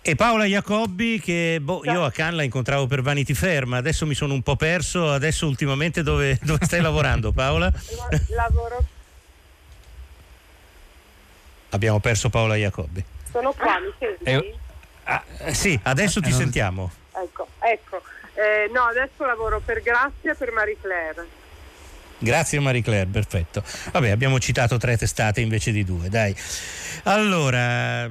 [0.04, 4.04] E Paola Jacobbi che boh, io a Cannes la incontravo per Vanity Fair, ma adesso
[4.04, 5.12] mi sono un po' perso.
[5.12, 7.72] Adesso ultimamente dove, dove stai lavorando Paola?
[8.30, 8.84] Lavoro.
[11.70, 13.04] Abbiamo perso Paola Jacobbi.
[13.30, 14.24] Sono qua, mi senti?
[14.24, 14.54] Eh,
[15.04, 16.90] ah, eh, sì, adesso ti sentiamo.
[17.14, 18.02] Ecco, ecco.
[18.34, 21.26] Eh, no, adesso lavoro per Grazia per Marie Claire.
[22.22, 23.64] Grazie Marie Claire, perfetto.
[23.90, 26.32] Vabbè, abbiamo citato tre testate invece di due, dai.
[27.04, 28.08] Allora,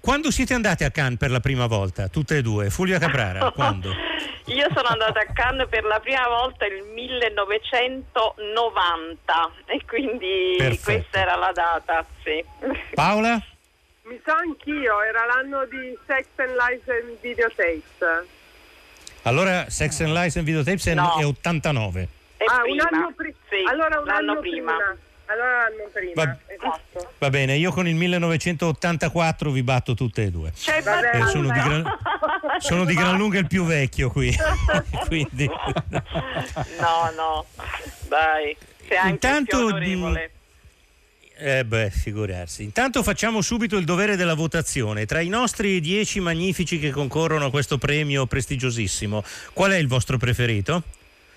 [0.00, 2.06] quando siete andate a Cannes per la prima volta?
[2.08, 2.70] Tutte e due?
[2.70, 3.92] Fulvia Caprara, quando?
[4.44, 10.82] Io sono andata a Cannes per la prima volta nel 1990 e quindi Perfetto.
[10.84, 12.42] questa era la data, sì.
[12.94, 13.42] Paola?
[14.04, 18.26] Mi sa anch'io, era l'anno di Sex and Lies and Videotapes.
[19.22, 21.18] Allora, Sex and Lies and Videotapes è- No.
[21.18, 22.08] è 89.
[22.46, 22.86] Ah, prima.
[22.90, 24.72] un anno pri- Sì, allora un l'anno anno prima.
[24.76, 24.96] prima.
[25.30, 27.12] Allora l'anno prima, Va- esatto.
[27.18, 30.52] Va bene, io con il 1984 vi batto tutte e due.
[30.56, 31.84] C'è Eh, sono, di gran,
[32.58, 34.34] sono di gran lunga il più vecchio qui.
[35.06, 35.46] Quindi.
[36.80, 37.44] No, no,
[38.08, 39.68] dai, sei anche Intanto.
[41.40, 42.62] Eh beh, figurarsi.
[42.64, 45.04] Intanto facciamo subito il dovere della votazione.
[45.06, 49.22] Tra i nostri dieci magnifici che concorrono a questo premio prestigiosissimo,
[49.52, 50.82] qual è il vostro preferito?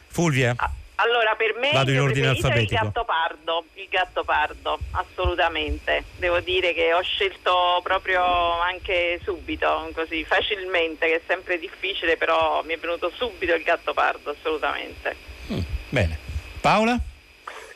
[0.08, 0.56] Fulvia?
[1.04, 2.84] Allora, per me Vado il in mio ordine preferito è il alfabetico.
[2.84, 6.04] gatto pardo, il gatto pardo, assolutamente.
[6.18, 8.24] Devo dire che ho scelto proprio
[8.60, 13.94] anche subito, così facilmente, che è sempre difficile, però mi è venuto subito il gatto
[13.94, 15.16] pardo, assolutamente.
[15.90, 16.18] Bene.
[16.62, 16.96] Paola?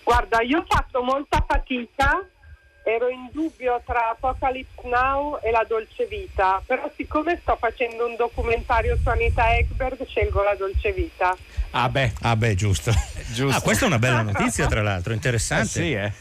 [0.04, 2.24] Guarda, io ho fatto molta fatica,
[2.88, 8.16] ero in dubbio tra Apocalypse Now e La Dolce Vita, però siccome sto facendo un
[8.16, 11.36] documentario su Anita Ekberg, scelgo La Dolce Vita.
[11.72, 12.14] Ah beh.
[12.22, 12.92] Ah beh, giusto.
[12.92, 15.68] Ah, questa è una bella notizia, tra l'altro, interessante.
[15.68, 16.12] sì, eh.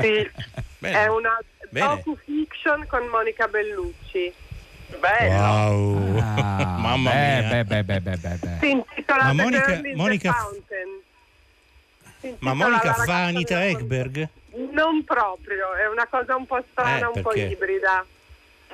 [0.00, 0.30] Sì,
[0.78, 1.02] Bene.
[1.02, 1.36] è una
[1.70, 4.32] docu-fiction con Monica Bellucci.
[5.00, 5.34] Bello.
[5.34, 6.18] Wow.
[6.18, 7.48] Ah, Mamma beh, mia.
[7.48, 8.56] beh, beh, beh, beh, beh, beh.
[8.60, 10.88] Si intitola Ma The Monica- Monica- Fountain.
[12.20, 14.28] Si Ma Monica fa Anita della Ekberg?
[14.74, 18.04] Non proprio, è una cosa un po' strana, Eh, un po' ibrida.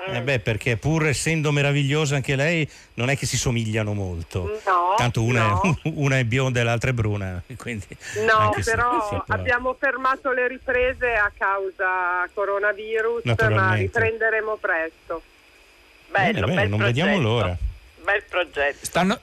[0.06, 4.60] Eh beh, perché pur essendo meravigliosa anche lei, non è che si somigliano molto.
[4.64, 5.78] No, Tanto una, no.
[5.82, 7.42] È, una è bionda e l'altra è bruna.
[7.58, 7.86] Quindi
[8.24, 13.82] No, se- però abbiamo fermato le riprese a causa coronavirus, ma Naturalmente.
[13.82, 15.22] riprenderemo presto.
[16.10, 17.56] Bene, bene, non vediamo l'ora.
[18.04, 18.86] Bel progetto.
[18.86, 19.18] Stanno,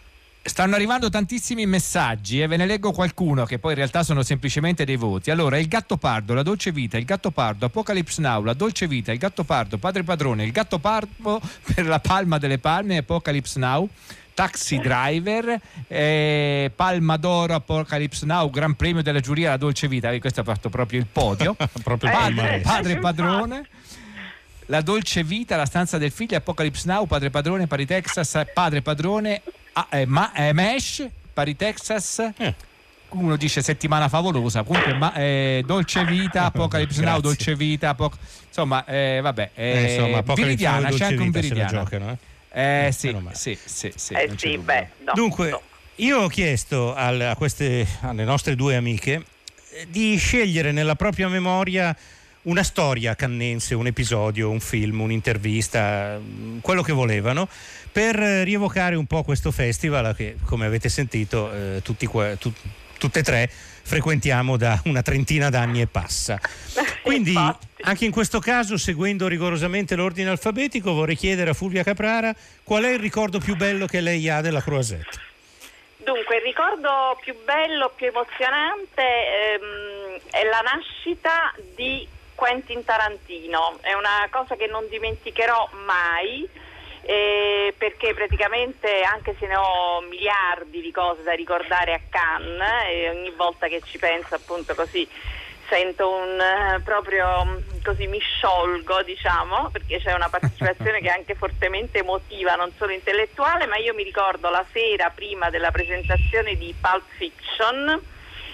[0.47, 4.85] Stanno arrivando tantissimi messaggi e ve ne leggo qualcuno che poi in realtà sono semplicemente
[4.85, 5.31] dei voti.
[5.31, 9.11] Allora, il gatto pardo, la dolce vita, il gatto pardo, Apocalypse Now, la dolce vita,
[9.11, 11.41] il gatto pardo, padre padrone, il gatto pardo
[11.73, 13.89] per la palma delle palme, Apocalypse Now.
[14.35, 20.19] Taxi Driver, eh, Palma d'Oro, Apocalypse Now, Gran Premio della giuria La Dolce Vita, eh,
[20.19, 21.55] questo ha fatto proprio il podio.
[21.81, 23.67] Proprio padre, padre padrone.
[24.67, 29.41] La dolce vita, la stanza del figlio, Apocalypse Now, Padre Padrone, Pari Texas, Padre Padrone,
[29.77, 32.31] ah, eh, ma, eh, Mesh, Pari Texas.
[33.09, 37.19] Uno dice settimana favolosa, comunque ma, eh, Dolce Vita, Apocalypse Now.
[37.21, 41.69] Dolce Vita, Apoc- insomma, eh, vabbè, eh, Eh, insomma, Viridiana, c'è anche un Viridiana.
[41.69, 42.09] giocano,
[42.51, 42.87] eh?
[42.87, 44.61] Eh, sì, sì, sì, sì, Eh sì, dubbio.
[44.63, 45.11] beh, no.
[45.13, 45.59] Dunque,
[45.95, 49.23] io ho chiesto al- a queste, alle nostre due amiche
[49.71, 51.95] eh, di scegliere nella propria memoria
[52.45, 57.47] una storia cannense, un episodio, un film, un'intervista, mm, quello che volevano,
[57.91, 62.53] per eh, rievocare un po' questo festival che, come avete sentito, eh, tutti tu-
[62.97, 63.51] tutte e tre
[63.85, 66.39] frequentiamo da una trentina d'anni e passa.
[67.03, 67.35] Quindi,
[67.81, 72.91] anche in questo caso, seguendo rigorosamente l'ordine alfabetico, vorrei chiedere a Fulvia Caprara qual è
[72.91, 75.23] il ricordo più bello che lei ha della Croisette.
[75.97, 83.77] Dunque, il ricordo più bello, più emozionante ehm, è la nascita di Quentin Tarantino.
[83.81, 86.47] È una cosa che non dimenticherò mai.
[87.07, 93.09] eh, perché praticamente anche se ne ho miliardi di cose da ricordare a Cannes e
[93.09, 95.07] ogni volta che ci penso appunto così
[95.69, 101.35] sento un eh, proprio così mi sciolgo diciamo perché c'è una partecipazione che è anche
[101.35, 106.73] fortemente emotiva non solo intellettuale ma io mi ricordo la sera prima della presentazione di
[106.79, 108.01] Pulp Fiction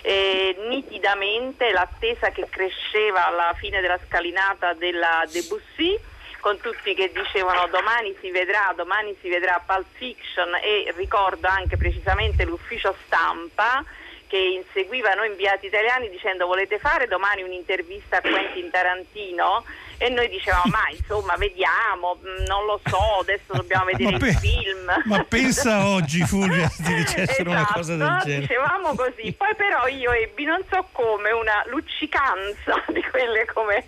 [0.01, 5.99] eh, nitidamente l'attesa che cresceva alla fine della scalinata della Debussy
[6.39, 11.77] con tutti che dicevano domani si vedrà, domani si vedrà Pulp Fiction e ricordo anche
[11.77, 13.85] precisamente l'ufficio stampa
[14.27, 19.63] che inseguiva noi inviati italiani dicendo volete fare domani un'intervista a Quentin Tarantino
[20.01, 24.35] e noi dicevamo ma insomma vediamo, mm, non lo so, adesso dobbiamo vedere pe- il
[24.35, 24.91] film.
[25.05, 28.41] Ma pensa oggi, Fulvia, ti dicessero una cosa del Esatto, genere.
[28.47, 33.85] Dicevamo così, poi però io ebbi non so come una luccicanza di quelle come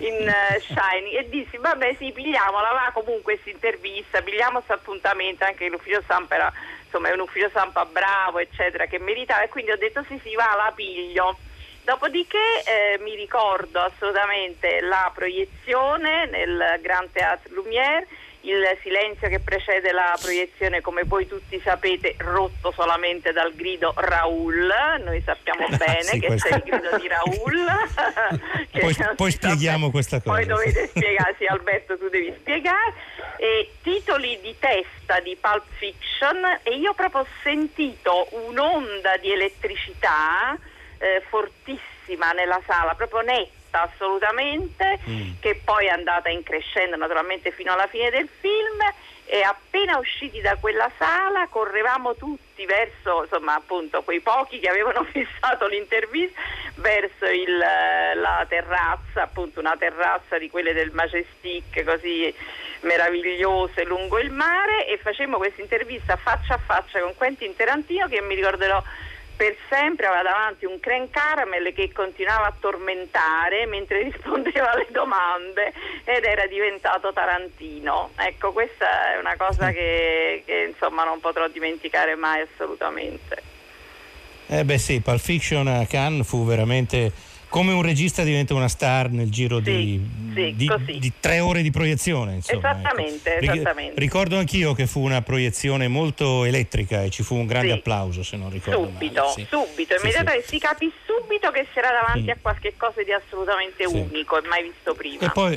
[0.00, 5.44] in eh, Shiny e dissi vabbè sì pigliamola, va comunque questa intervista, pigliamo questo appuntamento,
[5.44, 6.52] anche l'ufficio stampa era
[6.84, 10.34] insomma è un ufficio stampa bravo eccetera che meritava e quindi ho detto sì sì
[10.34, 11.38] va la piglio.
[11.84, 18.06] Dopodiché eh, mi ricordo assolutamente la proiezione nel Grand Théâtre Lumière,
[18.40, 24.72] il silenzio che precede la proiezione, come voi tutti sapete, rotto solamente dal grido Raoul.
[25.04, 27.66] Noi sappiamo bene Sì, che questo- c'è il grido di Raoul.
[28.72, 30.36] che Poi, poi spieghiamo questa cosa.
[30.36, 32.94] poi dovete spiegare, sì Alberto tu devi spiegare,
[33.36, 40.56] e titoli di testa di Pulp Fiction e io proprio ho sentito un'onda di elettricità
[41.04, 44.98] eh, fortissima nella sala, proprio netta assolutamente,
[45.40, 48.80] che poi è andata in crescendo naturalmente fino alla fine del film.
[49.26, 55.02] E appena usciti da quella sala correvamo tutti verso insomma appunto quei pochi che avevano
[55.10, 56.38] fissato l'intervista
[56.74, 62.32] verso il, eh, la terrazza appunto una terrazza di quelle del Majestic così
[62.80, 64.86] meravigliose lungo il mare.
[64.86, 68.82] E facemmo questa intervista faccia a faccia con Quentin Tarantino che mi ricorderò
[69.36, 75.72] per sempre aveva davanti un crane caramel che continuava a tormentare mentre rispondeva alle domande
[76.04, 78.10] ed era diventato Tarantino.
[78.16, 83.42] Ecco, questa è una cosa che, che, insomma non potrò dimenticare mai assolutamente.
[84.46, 87.12] Eh beh sì, Pulp Fiction a Cannes fu veramente
[87.54, 91.70] come un regista diventa una star nel giro di, sì, di- di tre ore di
[91.70, 92.34] proiezione.
[92.34, 92.78] Insomma, ecco.
[92.80, 94.00] esattamente, Ri- esattamente.
[94.00, 97.78] Ricordo anch'io che fu una proiezione molto elettrica e ci fu un grande Sì.
[97.78, 99.32] applauso se non ricordo Subito, male.
[99.34, 99.46] sì.
[99.48, 102.30] subito, Sì, immediatamente si capì subito che si era davanti Mm.
[102.30, 103.94] a qualche cosa di assolutamente Sì.
[103.98, 105.20] unico e mai visto prima.
[105.24, 105.56] E poi,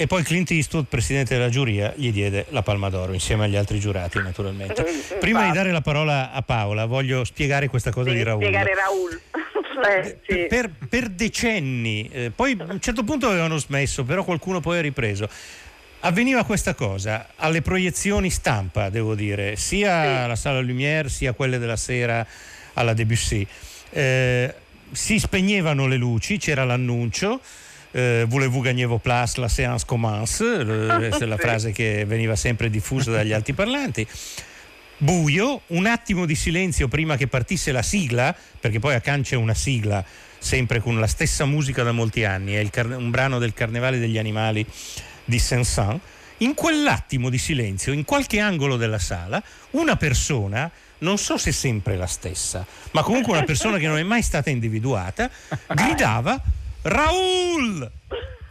[0.00, 3.78] e poi Clint Eastwood, presidente della giuria, gli diede la Palma d'Oro insieme agli altri
[3.78, 4.82] giurati naturalmente.
[5.18, 8.40] Prima di dare la parola a Paola voglio spiegare questa cosa di Raul.
[8.40, 9.20] Spiegare Raul.
[9.80, 10.46] Eh, sì.
[10.46, 14.82] per, per decenni, eh, poi a un certo punto avevano smesso, però qualcuno poi ha
[14.82, 15.26] ripreso.
[16.00, 21.76] Avveniva questa cosa alle proiezioni stampa, devo dire, sia alla Sala Lumière sia quelle della
[21.76, 22.26] sera
[22.74, 23.46] alla Debussy.
[23.88, 24.54] Eh,
[24.92, 27.40] si spegnevano le luci, c'era l'annuncio.
[27.92, 31.42] Eh, Voulez-vous gagner vos places, la séance commence, eh, questa è la Sì.
[31.42, 34.06] frase che veniva sempre diffusa dagli altiparlanti
[34.98, 39.36] buio, un attimo di silenzio prima che partisse la sigla, perché poi a Cannes c'è
[39.36, 40.04] una sigla
[40.38, 44.18] sempre con la stessa musica da molti anni, è car- un brano del Carnevale degli
[44.18, 44.64] Animali
[45.24, 45.98] di Saint-Saëns.
[46.38, 51.96] In quell'attimo di silenzio, in qualche angolo della sala, una persona non so se sempre
[51.96, 55.30] la stessa, ma comunque una persona che non è mai stata individuata,
[55.74, 56.38] gridava
[56.82, 57.90] Raul!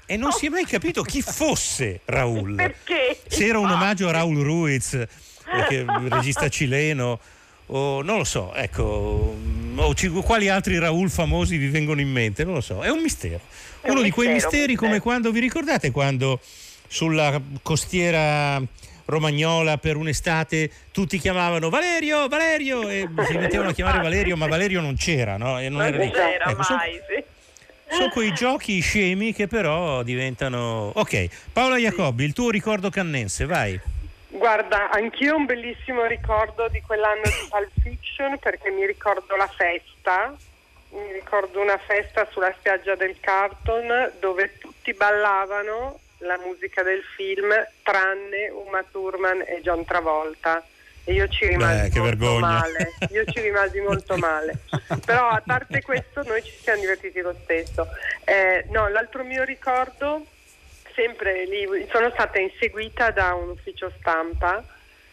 [0.05, 2.55] E non si è mai capito chi fosse Raul.
[2.55, 3.19] Perché?
[3.27, 4.97] Se era un omaggio a Raul Ruiz,
[5.67, 7.19] che regista cileno,
[7.67, 9.36] o non lo so, ecco,
[9.75, 13.01] o ci- quali altri Raul famosi vi vengono in mente, non lo so, è un
[13.01, 13.39] mistero.
[13.82, 15.09] È un Uno di quei mistero, misteri come mistero.
[15.11, 16.39] quando, vi ricordate quando
[16.88, 18.59] sulla costiera
[19.05, 24.82] romagnola per un'estate tutti chiamavano Valerio, Valerio e si mettevano a chiamare Valerio ma Valerio
[24.82, 25.59] non c'era no?
[25.59, 26.11] e non, Non era lì.
[26.11, 27.23] c'era Ecco, sono- mai, sì.
[27.89, 33.79] Sono quei giochi scemi che però diventano ok Paola Jacobi il tuo ricordo cannense vai.
[34.31, 39.47] Guarda, anch'io ho un bellissimo ricordo di quell'anno di Pulp Fiction perché mi ricordo la
[39.47, 40.35] festa,
[40.91, 47.51] mi ricordo una festa sulla spiaggia del Carton dove tutti ballavano la musica del film
[47.81, 50.63] tranne Uma Thurman e John Travolta.
[51.10, 54.60] E io ci rimasi Beh, molto male, io ci rimasi molto male.
[55.03, 57.88] Però a parte questo noi ci siamo divertiti lo stesso.
[58.26, 60.24] Eh, no, l'altro mio ricordo
[60.93, 64.64] sempre lì, sono stata inseguita da un ufficio stampa,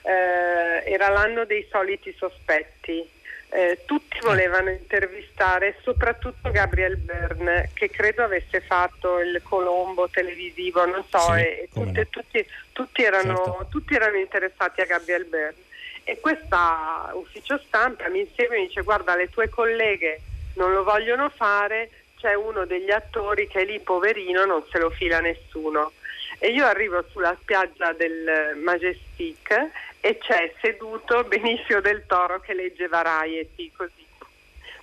[0.03, 3.15] eh, era l'anno dei soliti sospetti.
[3.49, 11.03] Eh, tutti volevano intervistare soprattutto Gabriel Byrne che credo avesse fatto il Colombo televisivo, non
[11.09, 12.07] so, Sì, e tutti, no.
[12.11, 13.67] tutti- tutti erano, Certo.
[13.71, 15.65] tutti erano interessati a Gabriel Byrne.
[16.09, 20.21] E questa ufficio stampa mi insegue e mi dice guarda le tue colleghe
[20.57, 24.91] non lo vogliono fare, c'è uno degli attori che è lì poverino, non se lo
[24.91, 25.93] fila nessuno.
[26.39, 32.89] E io arrivo sulla spiaggia del Majestic e c'è seduto Benicio del Toro che legge
[32.89, 34.07] Variety così,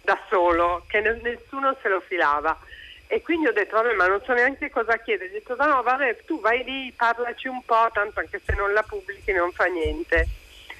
[0.01, 2.57] da solo, che ne- nessuno se lo filava.
[3.07, 5.29] E quindi ho detto, vabbè, ma non so neanche cosa chiedere.
[5.29, 8.83] Ho detto, no, vabbè, tu vai lì, parlaci un po', tanto anche se non la
[8.83, 10.27] pubblichi non fa niente.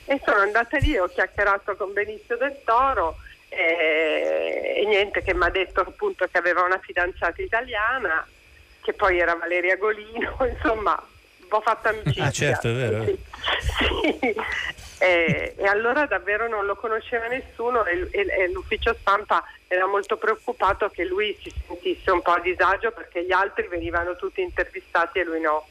[0.06, 3.18] E sono andata lì, ho chiacchierato con Benicio del Toro
[3.50, 8.28] e, e niente, che mi ha detto appunto che aveva una fidanzata italiana,
[8.82, 11.02] che poi era Valeria Golino, insomma,
[11.50, 12.24] ho fatto amicizia.
[12.26, 13.18] ah certo è vero eh.
[14.20, 14.36] Sì.
[15.00, 20.18] E, e allora davvero non lo conosceva nessuno e, e- e l'ufficio stampa era molto
[20.18, 25.20] preoccupato che lui si sentisse un po' a disagio perché gli altri venivano tutti intervistati
[25.20, 25.68] e lui no.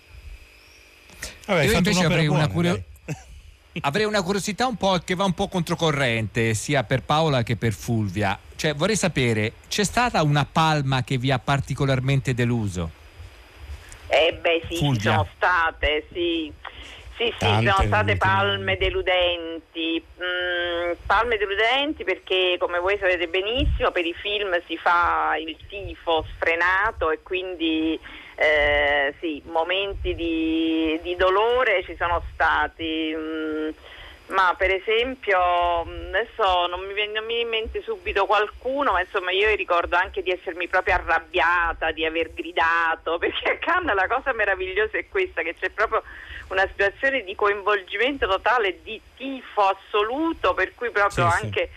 [1.47, 2.81] Vabbè, Io invece avrei una, curio-
[3.81, 7.73] avrei una curiosità un po' che va un po' controcorrente, sia per Paola che per
[7.73, 8.39] Fulvia.
[8.55, 12.91] Cioè, vorrei sapere, c'è stata una palma che vi ha particolarmente deluso?
[14.09, 16.53] Eh beh sì, ci sono state, sì.
[17.17, 20.03] Sì, sì, Tante sono state palme deludenti.
[20.23, 26.27] Mm, palme deludenti perché, come voi sapete benissimo, per i film si fa il tifo
[26.35, 27.99] sfrenato e quindi
[28.43, 33.15] eh, sì, momenti di, di dolore ci sono stati.
[33.17, 33.69] Mm,
[34.27, 39.55] ma per esempio, mh, adesso non mi viene in mente subito qualcuno, ma insomma io
[39.55, 44.99] ricordo anche di essermi proprio arrabbiata, di aver gridato, perché a Cannes la cosa meravigliosa
[44.99, 46.03] è questa, che c'è proprio
[46.49, 51.69] una situazione di coinvolgimento totale, di tifo assoluto, per cui proprio Sì, sì.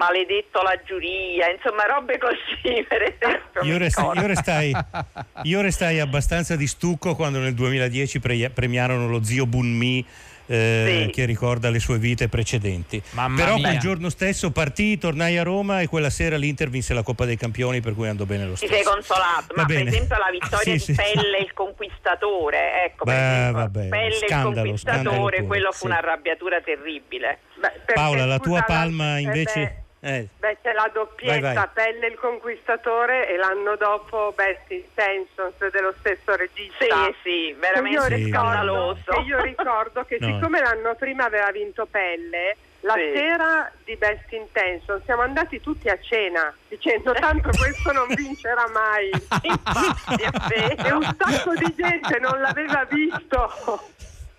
[0.00, 3.60] Maledetto la giuria, insomma robe così per esempio.
[3.62, 4.72] Io, resta- io restai,
[5.44, 10.06] io restai abbastanza di stucco quando nel 2010 pre- premiarono lo zio Bunmi
[10.46, 11.10] eh, Sì.
[11.12, 13.00] che ricorda le sue vite precedenti.
[13.10, 13.68] Mamma Però mia.
[13.68, 17.36] quel giorno stesso partì, tornai a Roma e quella sera l'Inter vinse la Coppa dei
[17.36, 18.72] Campioni per cui andò bene lo Ti stesso.
[18.74, 20.90] sei consolato, ma per esempio la vittoria Sì, sì.
[20.92, 25.78] di Pelle il conquistatore, ecco, per Beh, esempio, vabbè, Pelle scandalo, il conquistatore, quello sì.
[25.78, 27.38] fu un'arrabbiatura terribile.
[27.94, 29.82] Paola, la tua palma eh invece...
[30.00, 31.68] eh, Beh, c'è la doppietta Vai, vai.
[31.72, 36.84] Pelle il conquistatore e l'anno dopo Best Intentions dello stesso regista.
[36.84, 39.12] Sì, sì, veramente ricordo- scandaloso.
[39.12, 40.26] che io ricordo che No.
[40.26, 43.12] siccome l'anno prima aveva vinto Pelle, la Sì.
[43.14, 49.10] sera di Best Intentions siamo andati tutti a cena dicendo tanto questo non vincerà mai.
[50.86, 53.52] e un sacco di gente non l'aveva visto.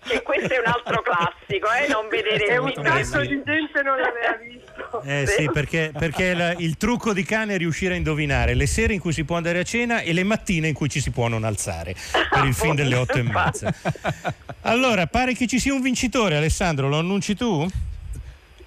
[0.08, 3.82] E questo è un altro classico, eh, non vedere E il un sacco di gente
[3.82, 5.02] non l'aveva visto.
[5.04, 8.94] Eh sì, perché, perché la- il trucco di cane è riuscire a indovinare le sere
[8.94, 11.28] in cui si può andare a cena e le mattine in cui ci si può
[11.28, 11.94] non alzare
[12.30, 13.72] per il film delle otto e mezza.
[14.64, 17.68] Allora, pare che ci sia un vincitore, Alessandro, lo annunci tu?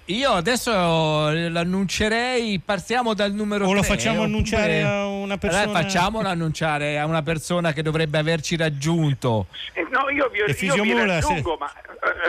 [0.08, 3.72] Io adesso l'annuncerei, partiamo dal numero 3.
[3.72, 8.56] O lo facciamo annunciare a una persona- facciamolo annunciare a una persona che dovrebbe averci
[8.56, 9.46] raggiunto.
[9.72, 11.72] Eh, no, io vi, io vi Mula, raggiungo, se- ma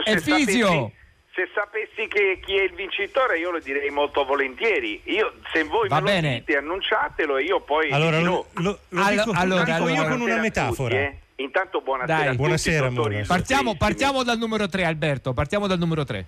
[0.06, 0.68] eh, È se Fisio!
[0.68, 0.94] sapessi,
[1.36, 5.00] se sapessi che chi è il vincitore io lo direi molto volentieri.
[5.06, 6.34] Io, se voi Va me lo bene.
[6.40, 9.84] dite, annunciatelo e io poi Allora, lo, lo- lo Allo- dico, lo allora, dico io
[9.84, 9.94] allora.
[10.10, 10.96] con una Buonasera metafora.
[10.96, 11.18] tutti, eh.
[11.44, 12.26] Intanto buonasera Dai.
[12.26, 13.26] a tutti, Buonasera.
[13.28, 15.34] Partiamo, partiamo dal numero 3, Alberto.
[15.34, 16.26] Partiamo dal numero 3.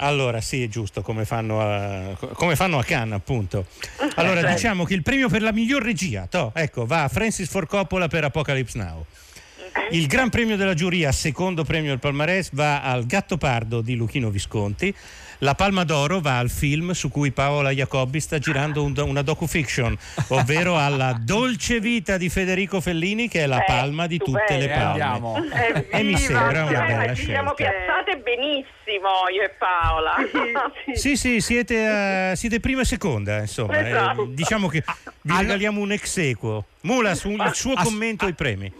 [0.00, 3.66] Allora, sì, è giusto, come fanno a, come fanno a Cannes, appunto.
[4.16, 4.54] Allora, Certo.
[4.54, 8.08] diciamo che il premio per la miglior regia, toh, ecco, va a Francis Ford Coppola
[8.08, 9.04] per Apocalypse Now.
[9.90, 14.94] Il gran premio della giuria, secondo premio del Palmarès, va al Gattopardo di Luchino Visconti.
[15.42, 19.96] La Palma d'Oro va al film su cui Paola Jacobi sta girando un- una docufiction,
[20.28, 25.48] ovvero alla Dolce Vita di Federico Fellini, che è la palma di tutte le palme.
[25.90, 27.72] E mi sembra una bella Ci siamo scelta.
[27.72, 30.14] piazzate benissimo io e Paola.
[30.94, 33.78] Sì, sì, siete, eh, siete prima e seconda, insomma.
[33.78, 34.24] Eh, Esatto.
[34.30, 34.82] diciamo che
[35.22, 36.64] vi regaliamo un ex equo.
[36.80, 38.72] Mula, su, il suo commento ai premi.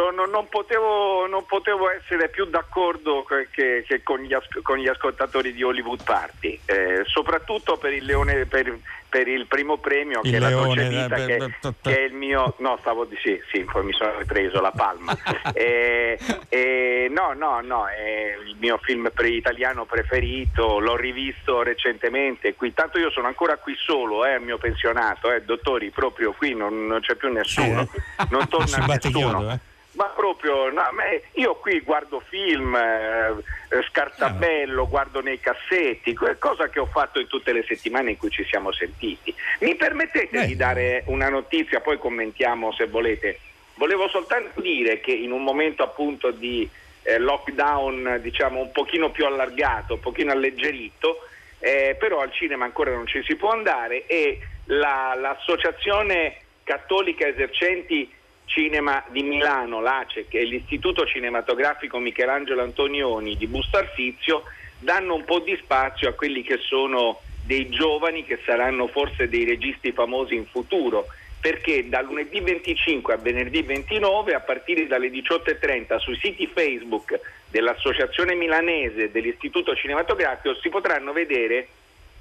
[0.00, 4.88] Sono- non, potevo, non potevo essere più d'accordo che, che- con, gli as- con gli
[4.88, 8.78] ascoltatori di Hollywood Party, eh, soprattutto per il, leone, per,
[9.10, 11.50] per il primo premio Il che è la Dolce Vita, eh, che,
[11.82, 12.54] che è il mio...
[12.60, 15.14] No, stavo di sì, sì, poi mi sono ripreso la palma.
[15.52, 22.54] Eh, eh, no, no, no, è il mio film pre- italiano preferito, l'ho rivisto recentemente,
[22.54, 26.54] qui, tanto io sono ancora qui solo, eh, al mio pensionato, eh, dottori, proprio qui
[26.54, 27.86] non, non c'è più nessuno,
[28.30, 28.98] non torna nessuno.
[29.18, 29.58] chiodo, eh.
[29.92, 33.34] Ma proprio, no, ma io qui guardo film, eh,
[33.70, 38.30] eh, scartabello, guardo nei cassetti, cosa che ho fatto in tutte le settimane in cui
[38.30, 39.34] ci siamo sentiti.
[39.60, 43.40] Mi permettete di dare una notizia, poi commentiamo se volete.
[43.74, 46.68] Volevo soltanto dire che in un momento appunto di
[47.02, 51.26] eh, lockdown, diciamo un pochino più allargato, un pochino alleggerito,
[51.58, 58.12] eh, però al cinema ancora non ci si può andare e la- l'associazione cattolica esercenti
[58.50, 64.42] Cinema di Milano, l'ACE, che è l'Istituto Cinematografico Michelangelo Antonioni di Busto Arsizio,
[64.76, 69.44] danno un po' di spazio a quelli che sono dei giovani che saranno forse dei
[69.44, 71.06] registi famosi in futuro,
[71.38, 78.34] perché da lunedì 25 a venerdì 29 a partire dalle 18.30 sui siti Facebook dell'Associazione
[78.34, 81.68] Milanese e dell'Istituto Cinematografico si potranno vedere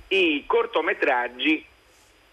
[0.09, 1.65] i cortometraggi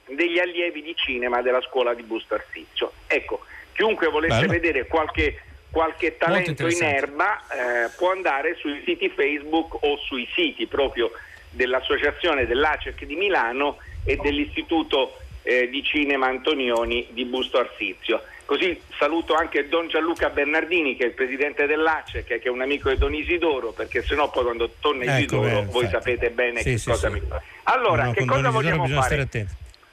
[0.08, 2.92] degli allievi di cinema della scuola di Busto Arsizio.
[3.06, 3.40] Ecco,
[3.76, 4.52] chiunque volesse Bello.
[4.52, 10.66] vedere qualche, qualche talento in erba eh, può andare sui siti Facebook o sui siti
[10.66, 11.10] proprio
[11.50, 18.22] dell'associazione dell'ACEC di Milano e dell'Istituto eh, di Cinema Antonioni di Busto Arsizio.
[18.46, 22.88] Così saluto anche Don Gianluca Bernardini che è il presidente dell'ACEC che è un amico
[22.90, 26.04] di Don Isidoro perché sennò poi quando torna Ecco, Isidoro bene, voi infatti.
[26.04, 27.14] sapete bene Sì, che sì, cosa sì.
[27.14, 27.42] mi fa.
[27.64, 29.46] Allora, No, che cosa Don Isidoro vogliamo bisogna fare?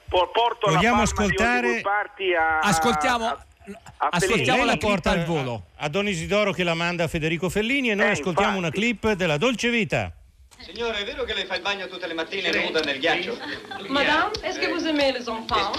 [0.08, 1.80] Porto Vogliamo ascoltare-
[2.38, 3.36] a, Ascoltiamo-
[4.10, 7.94] Ascoltiamo la porta al volo a Don Isidoro che la manda a Federico Fellini e
[7.94, 10.12] noi Eh, ascoltiamo una clip della Dolce Vita.
[10.58, 13.36] Signore, è vero che lei fa il bagno tutte le mattine nuda nel ghiaccio?
[13.88, 15.76] Madame, est-ce que vous aimez les enfants?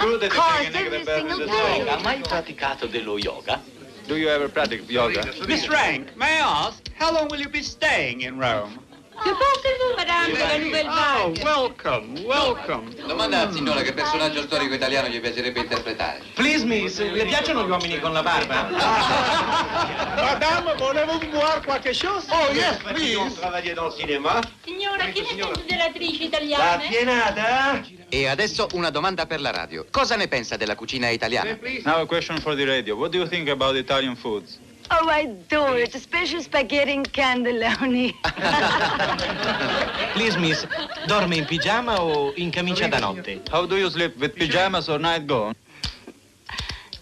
[1.45, 1.87] day.
[1.87, 3.61] Ha mai praticato dello yoga?
[4.07, 5.23] Do you ever practice yoga?
[5.47, 8.77] Miss Rank, may I ask, how long will you be staying in Rome?
[9.23, 11.43] Que pensez-vous, madame, de la nouvelle Oh, vague?
[11.43, 12.93] welcome, welcome.
[13.07, 16.21] Domanda al signore che personaggio storico italiano gli piacerebbe interpretare.
[16.35, 18.67] Please, miss, le piacciono gli uomini con la barba?
[20.15, 22.27] Madame, volevo voir quelque chose?
[22.29, 23.35] Oh, yes, please.
[23.39, 24.41] Travailler dans le cinéma?
[24.63, 26.87] Signora, chi ne pensa delle attrici italiane?
[26.87, 27.81] pienata?
[28.09, 29.85] E adesso una domanda per la radio.
[29.91, 31.57] Cosa ne pensa della cucina italiana?
[31.83, 32.95] Now a question for the radio.
[32.95, 34.59] What do you think about Italian foods?
[34.91, 38.13] Oh, I adore it, especially spaghetti and cannelloni.
[40.13, 40.65] Please, miss,
[41.07, 43.41] dorme in pigiama o in camicia da notte?
[43.49, 45.53] How do you sleep, with pajamas or night gown?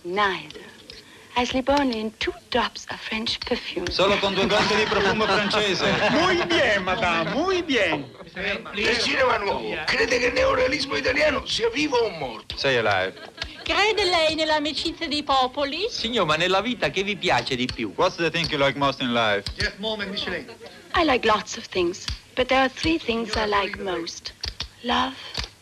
[0.03, 0.59] Neither.
[1.35, 3.89] I sleep only in two drops of French perfume.
[3.89, 5.85] Solo con due gocce di profumo francese.
[6.11, 8.05] Muy bien, madame, muy bien.
[8.75, 12.55] Il cinema nuovo crede che il neorealismo italiano sia vivo o morto?
[12.57, 13.15] Say alive.
[13.63, 15.87] Crede lei nell'amicizia dei popoli?
[15.89, 17.93] Signor, ma nella vita che vi piace di più?
[17.95, 19.49] What's the thing you like most in life?
[20.95, 22.03] I like lots of things,
[22.35, 24.33] but there are three things I like most.
[24.81, 25.15] Love,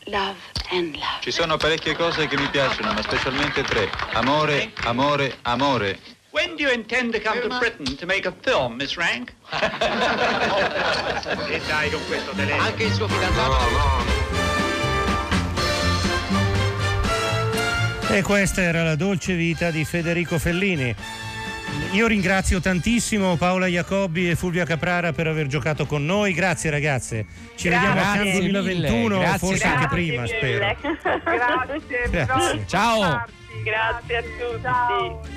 [0.06, 0.36] love,
[0.72, 1.20] and love.
[1.20, 3.88] Ci sono parecchie cose che mi piacciono, ma specialmente tre.
[4.14, 5.96] Amore, amore, amore.
[6.30, 9.32] When do you intend to come to Britain to make a film, Miss Rank?
[11.48, 12.62] E dai con questo telefono.
[12.64, 14.41] Anche il suo fidanzato...
[18.12, 20.94] E questa era la dolce vita di Federico Fellini.
[21.92, 26.34] Io ringrazio tantissimo Paola Jacobi e Fulvia Caprara per aver giocato con noi.
[26.34, 27.24] Grazie ragazze.
[27.56, 29.76] Ci vediamo a Grazie Cannes mille, 2021, grazie forse tanto.
[29.78, 30.76] anche prima, spero.
[31.24, 32.64] Grazie, Grazie.
[32.66, 33.24] Ciao.
[33.64, 35.30] Grazie a tutti.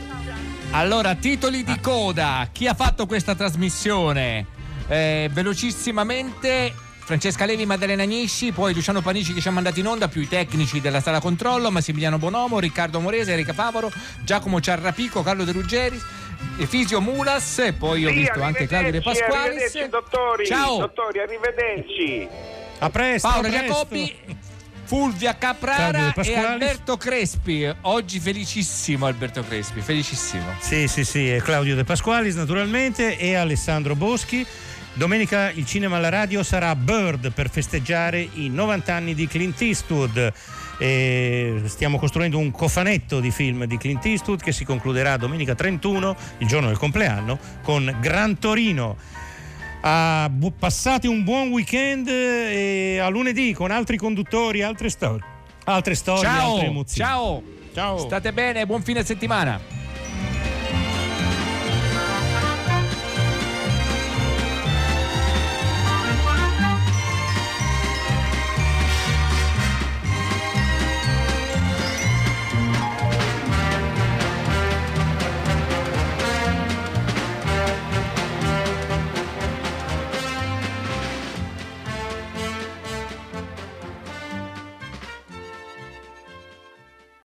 [0.72, 2.50] Allora, titoli di coda.
[2.52, 4.46] Chi ha fatto questa trasmissione?
[4.88, 6.74] Eh, velocissimamente
[7.06, 10.28] Francesca Levi, Maddalena Agnisci, poi Luciano Panici che ci ha mandato in onda, più i
[10.28, 13.92] tecnici della sala controllo, Massimiliano Bonomo, Riccardo Morese, Erika Favaro,
[14.24, 16.02] Giacomo Ciarrapico, Carlo De Ruggeri,
[16.58, 20.80] Efisio Mulas e poi ho Sì, visto anche Claudio De arrivederci, dottori, Ciao.
[20.80, 22.28] dottori, arrivederci.
[22.80, 23.28] A presto.
[23.28, 23.68] Paolo a presto.
[23.68, 24.16] Giacoppi,
[24.86, 26.36] Fulvia Caprara e.
[26.36, 27.72] Alberto Crespi.
[27.82, 30.56] Oggi felicissimo Alberto Crespi, felicissimo.
[30.60, 34.44] Sì, sì, sì, e Claudio De Pasqualis naturalmente e Alessandro Boschi.
[34.96, 40.32] Domenica il cinema alla radio sarà Bird per festeggiare i 90 anni di Clint Eastwood.
[40.78, 46.16] E stiamo costruendo un cofanetto di film di Clint Eastwood che si concluderà domenica 31,
[46.38, 48.96] il giorno del compleanno, con Gran Torino.
[49.82, 55.24] Ah, bu- passate un buon weekend e a lunedì con altri conduttori, altre storie,
[55.66, 57.10] altre storie, altre Ciao, emozioni.
[57.10, 57.44] ciao,
[57.74, 57.98] ciao.
[57.98, 59.60] State bene, buon fine settimana.